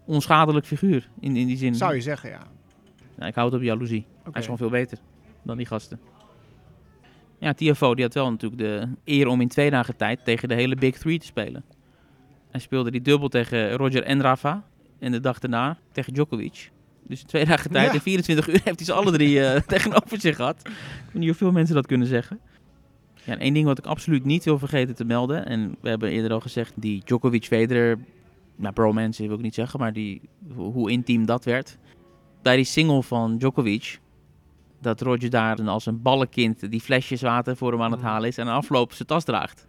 [0.06, 1.76] Onschadelijk figuur, in, in die zin.
[1.76, 2.40] Zou je zeggen, ja.
[3.18, 4.06] Ja, ik hou het op jaloezie.
[4.20, 4.20] Oké.
[4.24, 4.98] Hij is gewoon veel beter
[5.44, 6.00] dan die gasten.
[7.42, 10.54] Ja, TFO die had wel natuurlijk de eer om in twee dagen tijd tegen de
[10.56, 11.64] hele Big Three te spelen.
[12.52, 14.64] Hij speelde die dubbel tegen Roger en Rafa.
[15.00, 16.72] En de dag daarna tegen Djokovic.
[17.08, 17.94] Dus in twee dagen tijd, Ja.
[17.94, 20.56] in 24 uur, heeft hij ze alle drie eh, tegenover zich gehad.
[20.64, 20.72] Ik
[21.06, 22.40] weet niet hoeveel mensen dat kunnen zeggen.
[23.24, 25.46] Ja, en één ding wat ik absoluut niet wil vergeten te melden.
[25.46, 27.98] En we hebben eerder al gezegd, die Djokovic-Federer...
[28.56, 30.22] Nou, bromance wil ik niet zeggen, maar die,
[30.56, 31.78] hoe hoe intiem dat werd
[32.42, 34.00] bij die single van Djokovic,
[34.82, 38.10] dat Roger daar als een ballenkind die flesjes water voor hem aan het Mhm.
[38.10, 39.68] halen is en afloop zijn tas draagt.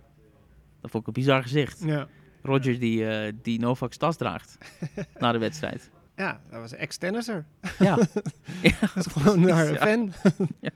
[0.80, 1.82] Dat vond ik een bizar gezicht.
[1.84, 2.06] Ja,
[2.42, 4.58] Roger die, eh die Novak's tas draagt
[5.18, 5.90] na de wedstrijd.
[6.16, 7.44] ja dat was ex-tennisser.
[7.78, 7.96] Ja.
[8.94, 9.78] Dat is gewoon naar een Ja.
[9.86, 10.12] fan.
[10.60, 10.70] Ja.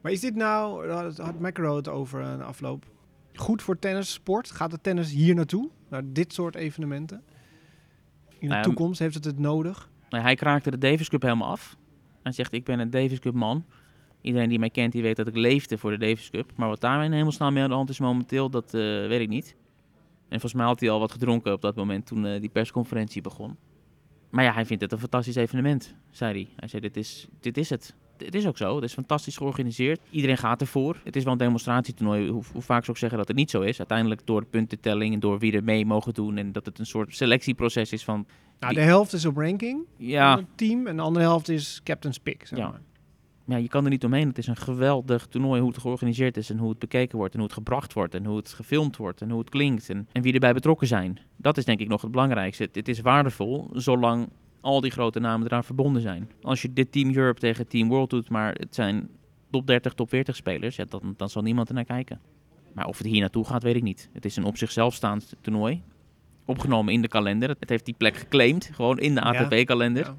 [0.00, 2.84] Maar is dit nou, had- McEnroe het over een afloop,
[3.34, 4.50] goed voor tennissport?
[4.50, 5.70] Gaat de tennis hier naartoe?
[5.88, 7.22] Naar dit soort evenementen?
[8.28, 9.90] In de Nou ja, toekomst heeft het het nodig?
[10.10, 11.76] Nou, hij kraakte de Davis Cup helemaal af.
[12.26, 13.64] Hij zegt, ik ben een Davis Cup man.
[14.20, 16.52] Iedereen die mij kent, die weet dat ik leefde voor de Davis Cup.
[16.56, 19.28] Maar wat daar in hemelsnaam mee aan de hand is momenteel, dat eh, weet ik
[19.28, 19.56] niet.
[20.28, 23.22] En volgens mij had hij al wat gedronken op dat moment toen eh, die persconferentie
[23.22, 23.56] begon.
[24.30, 26.48] Maar ja, hij vindt het een fantastisch evenement, zei hij.
[26.56, 27.94] Hij zei, dit is, dit is het.
[28.16, 30.00] Het is ook zo, het is fantastisch georganiseerd.
[30.10, 31.00] Iedereen gaat ervoor.
[31.04, 33.60] Het is wel een demonstratietoernooi, hoe, hoe vaak ze ook zeggen dat het niet zo
[33.60, 33.78] is.
[33.78, 36.36] Uiteindelijk door de puntentelling en door wie er mee mogen doen.
[36.36, 38.26] En dat het een soort selectieproces is van...
[38.60, 41.80] Nou, de helft is op ranking Ja, van het team en de andere helft is
[41.84, 42.46] captain's pick.
[42.46, 42.68] Zeg Ja.
[42.68, 42.80] maar.
[43.44, 44.28] ja, je kan er niet omheen.
[44.28, 47.38] Het is een geweldig toernooi hoe het georganiseerd is en hoe het bekeken wordt en
[47.38, 50.22] hoe het gebracht wordt en hoe het gefilmd wordt en hoe het klinkt en, en
[50.22, 51.18] wie erbij betrokken zijn.
[51.36, 52.62] Dat is denk ik nog het belangrijkste.
[52.62, 54.28] Het, het is waardevol zolang
[54.60, 56.30] al die grote namen eraan verbonden zijn.
[56.42, 59.08] Als je dit Team Europe tegen Team World doet, maar het zijn
[59.50, 62.20] top 30, top 40 spelers, ja, dan, dan zal niemand er naar kijken.
[62.72, 64.08] Maar of het hier naartoe gaat, weet ik niet.
[64.12, 65.82] Het is een op zichzelf staand toernooi.
[66.46, 67.48] Opgenomen in de kalender.
[67.60, 69.20] Het heeft die plek geclaimd, gewoon in de.
[69.20, 70.04] ATP-kalender.
[70.04, 70.14] Ja.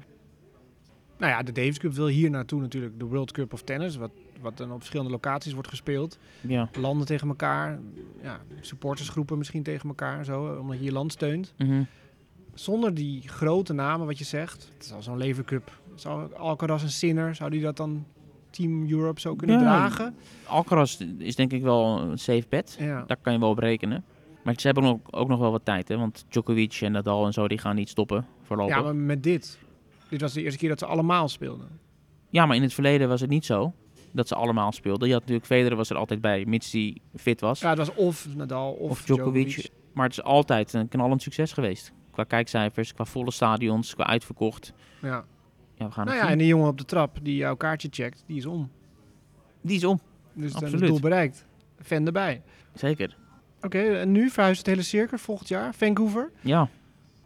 [1.18, 4.10] Nou ja, de Davis Cup wil hier naartoe natuurlijk de World Cup of Tennis, wat,
[4.40, 6.18] wat dan op verschillende locaties wordt gespeeld.
[6.40, 6.68] Ja.
[6.80, 7.78] Landen tegen elkaar,
[8.22, 11.54] ja, supportersgroepen misschien tegen elkaar, zo, omdat je je land steunt.
[11.56, 11.82] Mhm.
[12.54, 15.80] Zonder die grote namen, wat je zegt, het is al zo'n Lever Cup.
[15.94, 18.04] Zou Alcaraz en Sinner, zou die dat dan
[18.50, 19.62] Team Europe zo kunnen Ja.
[19.62, 20.14] dragen?
[20.46, 22.76] Alcaraz is denk ik wel een safe bet.
[22.80, 23.04] Ja.
[23.06, 24.04] Daar kan je wel op rekenen.
[24.48, 25.96] Maar ze hebben ook, ook nog wel wat tijd, hè?
[25.96, 28.74] Want Djokovic en Nadal en zo, die gaan niet stoppen voorlopig.
[28.74, 29.58] ja, Ja, maar, maar met dit.
[30.08, 31.68] Dit was de eerste keer dat ze allemaal speelden.
[32.30, 33.72] in het verleden was het niet zo
[34.12, 35.06] dat ze allemaal speelden.
[35.06, 37.60] Je had natuurlijk Federer was er altijd bij, mits hij fit was.
[37.60, 39.46] Ja, het was of Nadal of, of Djokovic.
[39.48, 39.70] Djokovic.
[39.92, 41.92] Maar het is altijd een knallend succes geweest.
[42.10, 44.72] Qua kijkcijfers, qua volle stadions, qua uitverkocht.
[45.02, 45.24] Ja.
[45.74, 48.24] Ja, we gaan Nou ja, en die jongen op de trap die jouw kaartje checkt,
[48.26, 48.70] die is om.
[49.60, 50.88] Die is om, Dus dan is het Absoluut.
[50.88, 51.46] doel bereikt.
[51.82, 52.42] Fan erbij.
[52.74, 53.16] zeker.
[53.62, 55.74] Oké, en nu verhuist het hele circuit volgend jaar.
[55.74, 56.30] Vancouver.
[56.40, 56.68] Ja,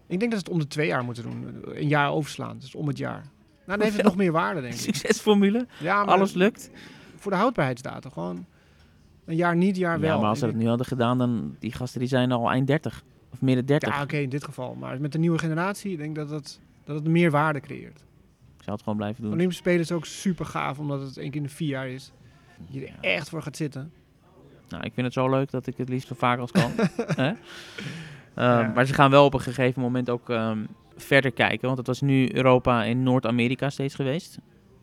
[0.07, 1.63] Ik denk dat ze het om de twee jaar moeten doen.
[1.65, 2.59] Een jaar overslaan.
[2.59, 3.23] Dus om het jaar.
[3.67, 4.81] Nou, dan heeft het nog meer waarde, denk ik.
[4.81, 6.71] succesformule, Ja, maar alles lukt.
[7.17, 8.11] voor de houdbaarheidsdatum.
[8.11, 8.45] Gewoon
[9.25, 10.11] een jaar niet, jaar wel.
[10.15, 12.67] Ja, maar als ze dat nu hadden gedaan, dan die gasten die zijn al eind
[12.67, 13.03] 30.
[13.33, 13.89] Of midden 30.
[13.89, 14.75] Ja, oké, in dit geval.
[14.75, 18.05] Maar met de nieuwe generatie, ik denk dat het, dat het meer waarde creëert.
[18.57, 19.33] Ik zou het gewoon blijven doen.
[19.33, 22.13] Olympische Spelen is ook super gaaf, omdat het één keer in de vier jaar is.
[22.71, 23.93] Je er echt voor gaat zitten.
[24.73, 26.71] Nou, ik vind het zo leuk dat ik het liefst zo vaak als kan.
[27.17, 27.35] Ehm,
[28.37, 28.73] Ja.
[28.75, 30.59] Maar ze gaan wel op een gegeven moment ook ehm,
[30.97, 31.67] verder kijken.
[31.67, 34.39] Want het was nu Europa en Noord-Amerika steeds geweest.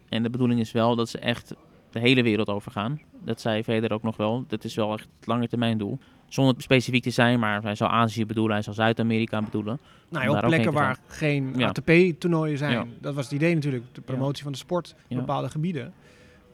[0.10, 1.54] En de bedoeling is wel dat ze echt
[1.92, 3.02] de hele wereld overgaan.
[3.24, 4.46] Dat zei Federer ook nog wel.
[4.48, 6.00] Dat is wel echt het lange termijn doel.
[6.28, 9.80] Zonder specifiek te zijn, maar hij zou Azië bedoelen, hij zou Zuid-Amerika bedoelen.
[10.10, 11.68] Nou, op ook plekken waar geen Ja.
[11.68, 12.72] ATP-toernooien zijn.
[12.72, 12.86] Ja.
[13.02, 13.84] Dat was het idee natuurlijk.
[13.92, 15.94] De promotie van de sport in bepaalde gebieden.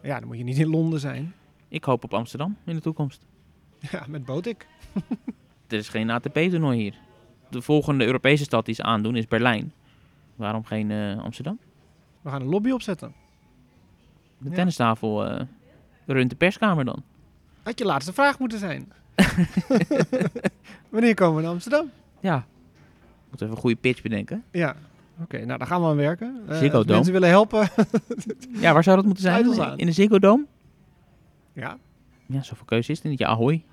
[0.02, 1.34] Ja, dan moet je niet in Londen zijn.
[1.76, 3.26] Ik hoop op Amsterdam in de toekomst.
[3.92, 4.68] Ja, met Botik.
[5.68, 6.94] Er is geen ATP-toernooi hier.
[7.50, 9.74] De volgende Europese stad die ze aandoen is Berlijn.
[10.36, 11.60] Waarom geen eh, Amsterdam?
[12.22, 13.14] We gaan een lobby opzetten.
[14.38, 14.56] De Ja.
[14.56, 15.42] tennistafel eh
[16.06, 17.04] runt de perskamer dan.
[17.64, 18.92] Had je laatste vraag moeten zijn.
[20.90, 21.92] Wanneer komen we naar Amsterdam?
[22.20, 22.46] Ja.
[23.30, 24.44] Moet even een goede pitch bedenken.
[24.52, 24.76] Ja,
[25.22, 25.46] oké.
[25.46, 26.42] nou, daar gaan we aan werken.
[26.48, 26.84] Dome.
[26.86, 27.70] mensen willen helpen.
[28.52, 29.78] Ja, waar zou dat moeten zijn?
[29.78, 30.46] In de Ziggo Dome?
[31.56, 31.78] Ja,
[32.26, 33.20] Ja, zoveel keuze is er niet.
[33.20, 33.64] Ja, Ahoy.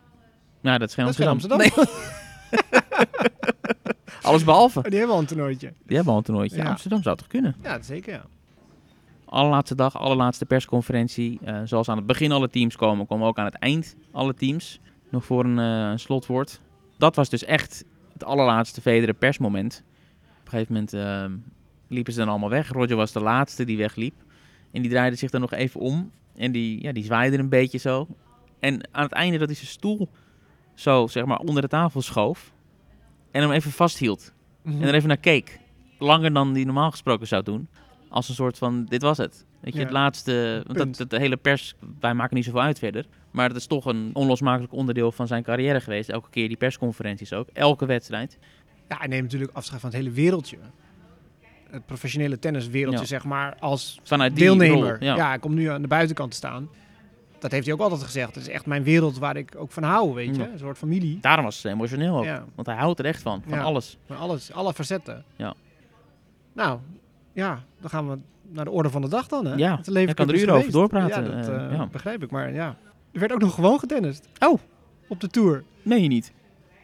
[0.61, 1.59] Ja, dat is geen dat is geen Amsterdam.
[1.59, 1.73] Nee,
[4.23, 4.83] alles behalve.
[4.83, 5.73] Die hebben al een toernooitje.
[5.87, 6.57] Die hebben al een toernooitje.
[6.57, 6.69] Ja.
[6.69, 7.55] Amsterdam zou toch kunnen?
[7.63, 8.25] Ja, zeker ja.
[9.25, 11.39] Allerlaatste dag, allerlaatste persconferentie.
[11.45, 14.81] Eh, zoals aan het begin alle teams komen, komen ook aan het eind alle teams.
[15.09, 16.61] Nog voor een eh, slotwoord.
[16.99, 19.83] Dat was dus echt het allerlaatste Federer persmoment.
[20.41, 21.33] Op een gegeven moment ehm,
[21.89, 22.69] liepen ze dan allemaal weg.
[22.69, 24.15] Roger was de laatste die wegliep.
[24.73, 26.11] En die draaide zich dan nog even om.
[26.37, 28.07] En die, ja, die zwaaide een beetje zo.
[28.61, 30.09] En aan het einde dat hij zijn stoel
[30.75, 32.53] zo, zeg maar, onder de tafel schoof.
[33.31, 34.33] En hem even vasthield.
[34.65, 35.61] En er even naar keek.
[35.99, 37.69] Langer dan die normaal gesproken zou doen.
[38.09, 39.47] Als een soort van, dit was het.
[39.61, 39.85] Weet je, Ja.
[39.85, 43.07] het laatste, want dat, dat, de hele pers, wij maken niet zoveel uit verder.
[43.31, 46.09] Maar het is toch een onlosmakelijk onderdeel van zijn carrière geweest.
[46.09, 47.49] Elke keer die persconferenties ook.
[47.53, 48.39] Elke wedstrijd.
[48.89, 50.57] Ja, hij neemt natuurlijk afscheid van het hele wereldje.
[51.73, 53.07] Het professionele tenniswereldje, Ja.
[53.07, 54.91] zeg maar, als Vanuit deelnemer.
[54.99, 55.15] rol, ja.
[55.15, 55.29] ja.
[55.29, 56.69] hij komt nu aan de buitenkant te staan.
[57.39, 58.35] Dat heeft hij ook altijd gezegd.
[58.35, 60.43] Het is echt mijn wereld waar ik ook van hou, weet je.
[60.49, 61.19] Een soort familie.
[61.21, 62.25] Daarom was het emotioneel ook.
[62.25, 62.45] Ja.
[62.55, 63.43] Want hij houdt er echt van.
[63.47, 63.99] Van alles.
[64.07, 65.25] Van alles, alle facetten.
[65.37, 65.55] Ja.
[66.53, 66.79] Nou,
[67.33, 68.19] ja, dan gaan we
[68.49, 69.55] naar de orde van de dag dan, hè?
[69.55, 72.23] Ja, Het leven ik kan er is uren over doorpraten, Ja, dat eh, eh, begrijp
[72.23, 72.31] ik.
[72.31, 72.77] Maar ja,
[73.13, 74.29] er werd ook nog gewoon getennist.
[74.39, 74.59] Oh.
[75.09, 75.65] Op de Tour.
[75.83, 76.33] Nee, je niet.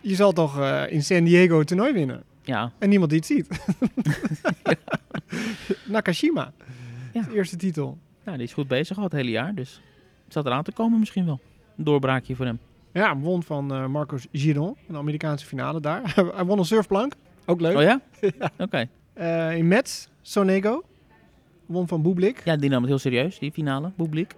[0.00, 2.22] Je zal toch eh, in San Diego toernooi winnen?
[2.48, 3.48] Ja, En niemand die het ziet.
[5.92, 6.52] Nakashima.
[7.12, 7.22] Ja.
[7.22, 7.98] De eerste titel.
[8.24, 9.54] nou, die is goed bezig al het hele jaar.
[9.54, 9.80] Dus
[10.24, 11.40] het zat eraan te komen misschien wel.
[11.76, 12.58] Een doorbraakje voor hem.
[12.92, 14.76] Ja, won van eh, Marcos Giron.
[14.88, 16.14] Een Amerikaanse finale daar.
[16.34, 17.14] Hij won een surfplank.
[17.44, 17.76] Ook leuk.
[17.76, 18.00] Oh ja?
[18.58, 18.88] Oké.
[19.12, 20.84] Eh, in Metz, Sonego.
[21.66, 22.44] Won van Bublik.
[22.44, 23.92] Ja, die nam het heel serieus, die finale.
[23.96, 24.34] Boeblik.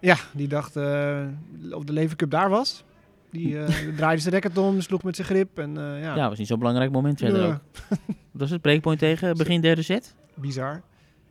[0.00, 1.26] Ja, die dacht eh,
[1.70, 2.84] of de Leven Cup daar was.
[3.34, 5.58] Die eh, draaide zijn racket om, sloeg met zijn grip.
[5.58, 7.60] En eh, ja, Ja, was niet zo'n belangrijk moment verder Ja, ook.
[8.32, 10.14] Dat is het breakpoint tegen begin derde set.
[10.34, 10.82] bizar.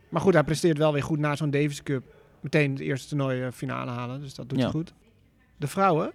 [0.08, 2.04] Maar goed, hij presteert wel weer goed na zo'n Davis Cup.
[2.40, 4.20] Meteen het eerste toernooi eh, finale halen.
[4.20, 4.64] Dus dat doet Ja.
[4.64, 4.92] hij goed.
[5.56, 6.12] De vrouwen,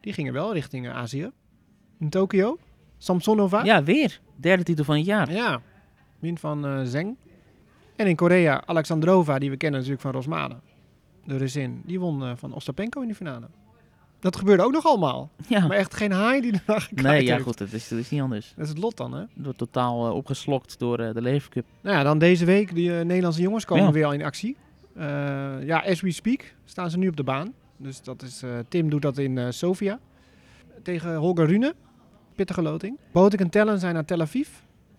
[0.00, 1.30] die gingen wel richting Azië.
[1.98, 2.58] In Tokio.
[2.98, 3.64] Samsonova.
[3.64, 4.20] Ja, weer.
[4.36, 5.32] Derde titel van het jaar.
[5.32, 5.60] Ja,
[6.18, 7.16] win van eh, Zeng.
[7.96, 10.56] En in Korea, Alexandrova, die we kennen natuurlijk van Rosmane.
[11.24, 13.46] De Russin, die won van Ostapenko in de finale.
[14.20, 15.30] Dat gebeurde ook nog allemaal.
[15.48, 15.66] Ja.
[15.66, 17.44] Maar echt geen haai die gekaaid Nee, ja heeft.
[17.44, 18.52] goed, dat is, dat is niet anders.
[18.56, 19.24] Dat is het lot dan, hè?
[19.34, 21.64] Wordt totaal eh, opgeslokt door eh, de Levercup.
[21.80, 23.92] Nou ja, dan deze week, die eh, Nederlandse jongens komen Ja.
[23.92, 24.56] weer al in actie.
[25.64, 27.52] Ja, as we speak staan ze nu op de baan.
[27.76, 29.98] Dus dat is, Tim doet dat in Sofia.
[30.82, 31.74] Tegen Holger Rune,
[32.34, 32.98] pittige loting.
[33.12, 34.48] Botik en Tellen zijn naar Tel Aviv.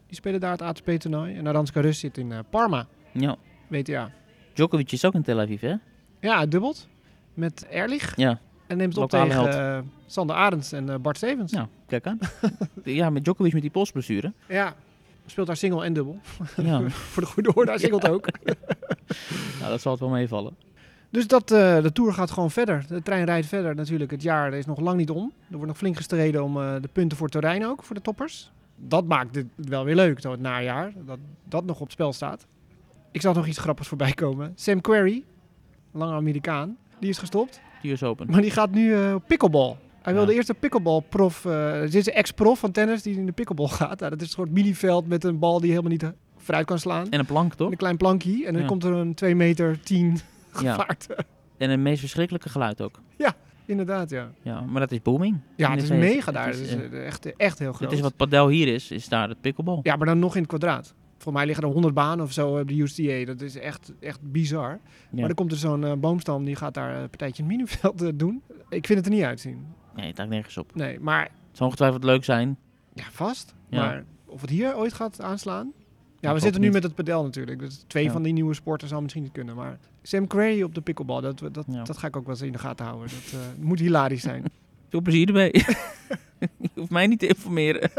[0.08, 1.36] Die spelen daar het ATP-toernooi.
[1.36, 3.36] En Aranska Rus zit in Parma, Ja.
[3.68, 4.12] WTA.
[4.54, 5.74] Djokovic is ook in Tel Aviv, hè?
[6.20, 6.88] Ja, dubbelt.
[7.34, 8.16] Met Erlich.
[8.16, 8.40] Ja.
[8.70, 11.52] En neemt het op Lokale tegen eh, Sander Arends en eh, Bart Stevens.
[11.52, 12.20] Nou, kijk aan.
[12.84, 14.34] ja, met Djokovic met die polsblessure.
[14.48, 14.76] Ja,
[15.26, 16.20] speelt daar single en dubbel.
[16.56, 18.28] Ja, Voor de goede orde, hij singelt ook.
[19.60, 20.56] nou, dat zal het wel meevallen.
[21.10, 22.86] Dus dat, eh, de Tour gaat gewoon verder.
[22.88, 24.12] De trein rijdt verder natuurlijk.
[24.12, 25.34] Het jaar is nog lang niet om.
[25.40, 28.52] Er wordt nog flink gestreden om de punten voor Turijn ook, voor de toppers.
[28.76, 30.94] Dat maakt het wel weer leuk, zo het najaar.
[31.06, 32.48] Dat dat nog op spel staat.
[33.12, 34.52] Ik zag nog iets grappigs voorbij komen.
[34.56, 35.24] Sam Querrey,
[35.92, 37.62] lange Amerikaan, die is gestopt.
[37.82, 38.28] Die is open.
[38.32, 39.76] Maar die gaat nu op pickleball.
[40.02, 40.28] Hij wil Ja.
[40.28, 41.46] de eerste pickleball-prof.
[41.46, 44.00] eh dit is een ex-prof van tennis die in de pickleball gaat.
[44.00, 46.80] Nou, dat is een soort miniveld met een bal die helemaal niet eh, vooruit kan
[46.80, 47.10] slaan.
[47.10, 47.72] En een plank, toch?
[47.72, 48.46] Een klein plankje.
[48.46, 48.68] En dan Ja.
[48.68, 50.06] komt er een 2 meter 10
[50.62, 50.74] Ja.
[50.74, 51.08] gevaart.
[51.58, 53.00] En een meest verschrikkelijke geluid ook.
[53.66, 54.30] Inderdaad, ja.
[54.42, 55.38] Ja, maar dat is booming.
[55.56, 56.48] Ja, het is mega daar.
[56.48, 57.90] Het Het is, echt, echt heel groot.
[57.90, 59.80] Het is wat padel hier is, is daar het pickleball.
[59.84, 60.94] Ja, maar dan nog in het kwadraat.
[61.22, 63.26] Voor mij liggen er 100 banen of zo op de USDA.
[63.26, 64.70] Dat is echt, echt bizar.
[64.70, 64.80] Ja.
[65.12, 68.02] Maar dan komt er zo'n eh, boomstam die gaat daar een partijtje in het miniveld
[68.02, 68.42] eh, doen.
[68.70, 69.66] Ik vind het er niet uitzien.
[69.96, 70.76] Nee, het lijkt nergens op.
[70.76, 72.58] Nee, maar Het zou ongetwijfeld leuk zijn.
[72.94, 73.54] ja, vast.
[73.70, 73.80] Ja.
[73.86, 75.72] Maar of het hier ooit gaat aanslaan?
[76.20, 76.76] Ja, we zitten nu niet.
[76.76, 77.60] met het padel natuurlijk.
[77.60, 78.12] Dus twee Ja.
[78.12, 79.56] van die nieuwe sporten zal misschien niet kunnen.
[79.56, 82.52] Maar Sam Querrey op de pickleball, dat, dat, dat ga ik ook wel eens in
[82.52, 83.10] de gaten houden.
[83.10, 84.44] Dat eh, moet hilarisch zijn.
[84.90, 85.52] Veel plezier ermee.
[86.58, 87.92] je hoeft mij niet te informeren.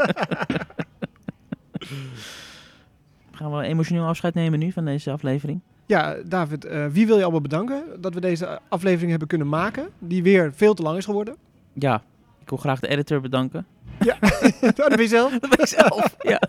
[3.41, 5.61] Gaan we emotioneel afscheid nemen nu van deze aflevering?
[5.85, 9.89] Ja, David, eh, wie wil je allemaal bedanken dat we deze aflevering hebben kunnen maken?
[9.99, 11.35] Die weer veel te lang is geworden.
[11.73, 12.03] Ja,
[12.41, 13.65] ik wil graag de editor bedanken.
[13.99, 14.17] Ja,
[14.75, 15.31] dat ben je zelf.
[15.31, 16.15] Dat ben ik zelf.
[16.19, 16.41] Ja,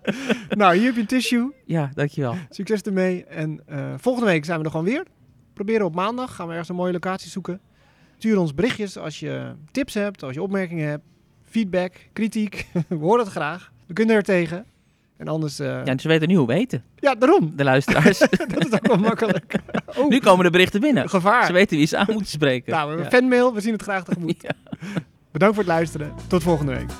[0.60, 1.52] Nou, hier heb je een tissue.
[1.64, 2.34] ja dankjewel.
[2.50, 3.24] Succes ermee.
[3.24, 5.06] En eh, volgende week zijn we er gewoon weer.
[5.54, 6.34] Proberen op maandag.
[6.34, 7.60] Gaan we ergens een mooie locatie zoeken.
[8.18, 11.04] Stuur ons berichtjes als je tips hebt, als je opmerkingen hebt.
[11.42, 12.66] Feedback, kritiek.
[12.88, 13.72] we horen het graag.
[13.86, 14.66] We kunnen er tegen.
[15.22, 15.58] En anders...
[15.58, 17.52] eh, Ja, ze weten nu hoe we weten, ja, daarom.
[17.56, 18.18] de luisteraars.
[18.54, 19.54] dat is ook wel makkelijk.
[19.96, 21.08] Oh, nu komen de berichten binnen.
[21.08, 21.46] gevaar.
[21.46, 22.72] Ze weten wie ze aan moeten spreken.
[22.72, 23.18] Nou, we hebben Ja.
[23.18, 23.54] fanmail.
[23.54, 24.42] We zien het graag tegemoet.
[24.48, 24.50] Ja.
[25.32, 26.12] Bedankt voor het luisteren.
[26.28, 26.90] Tot volgende week.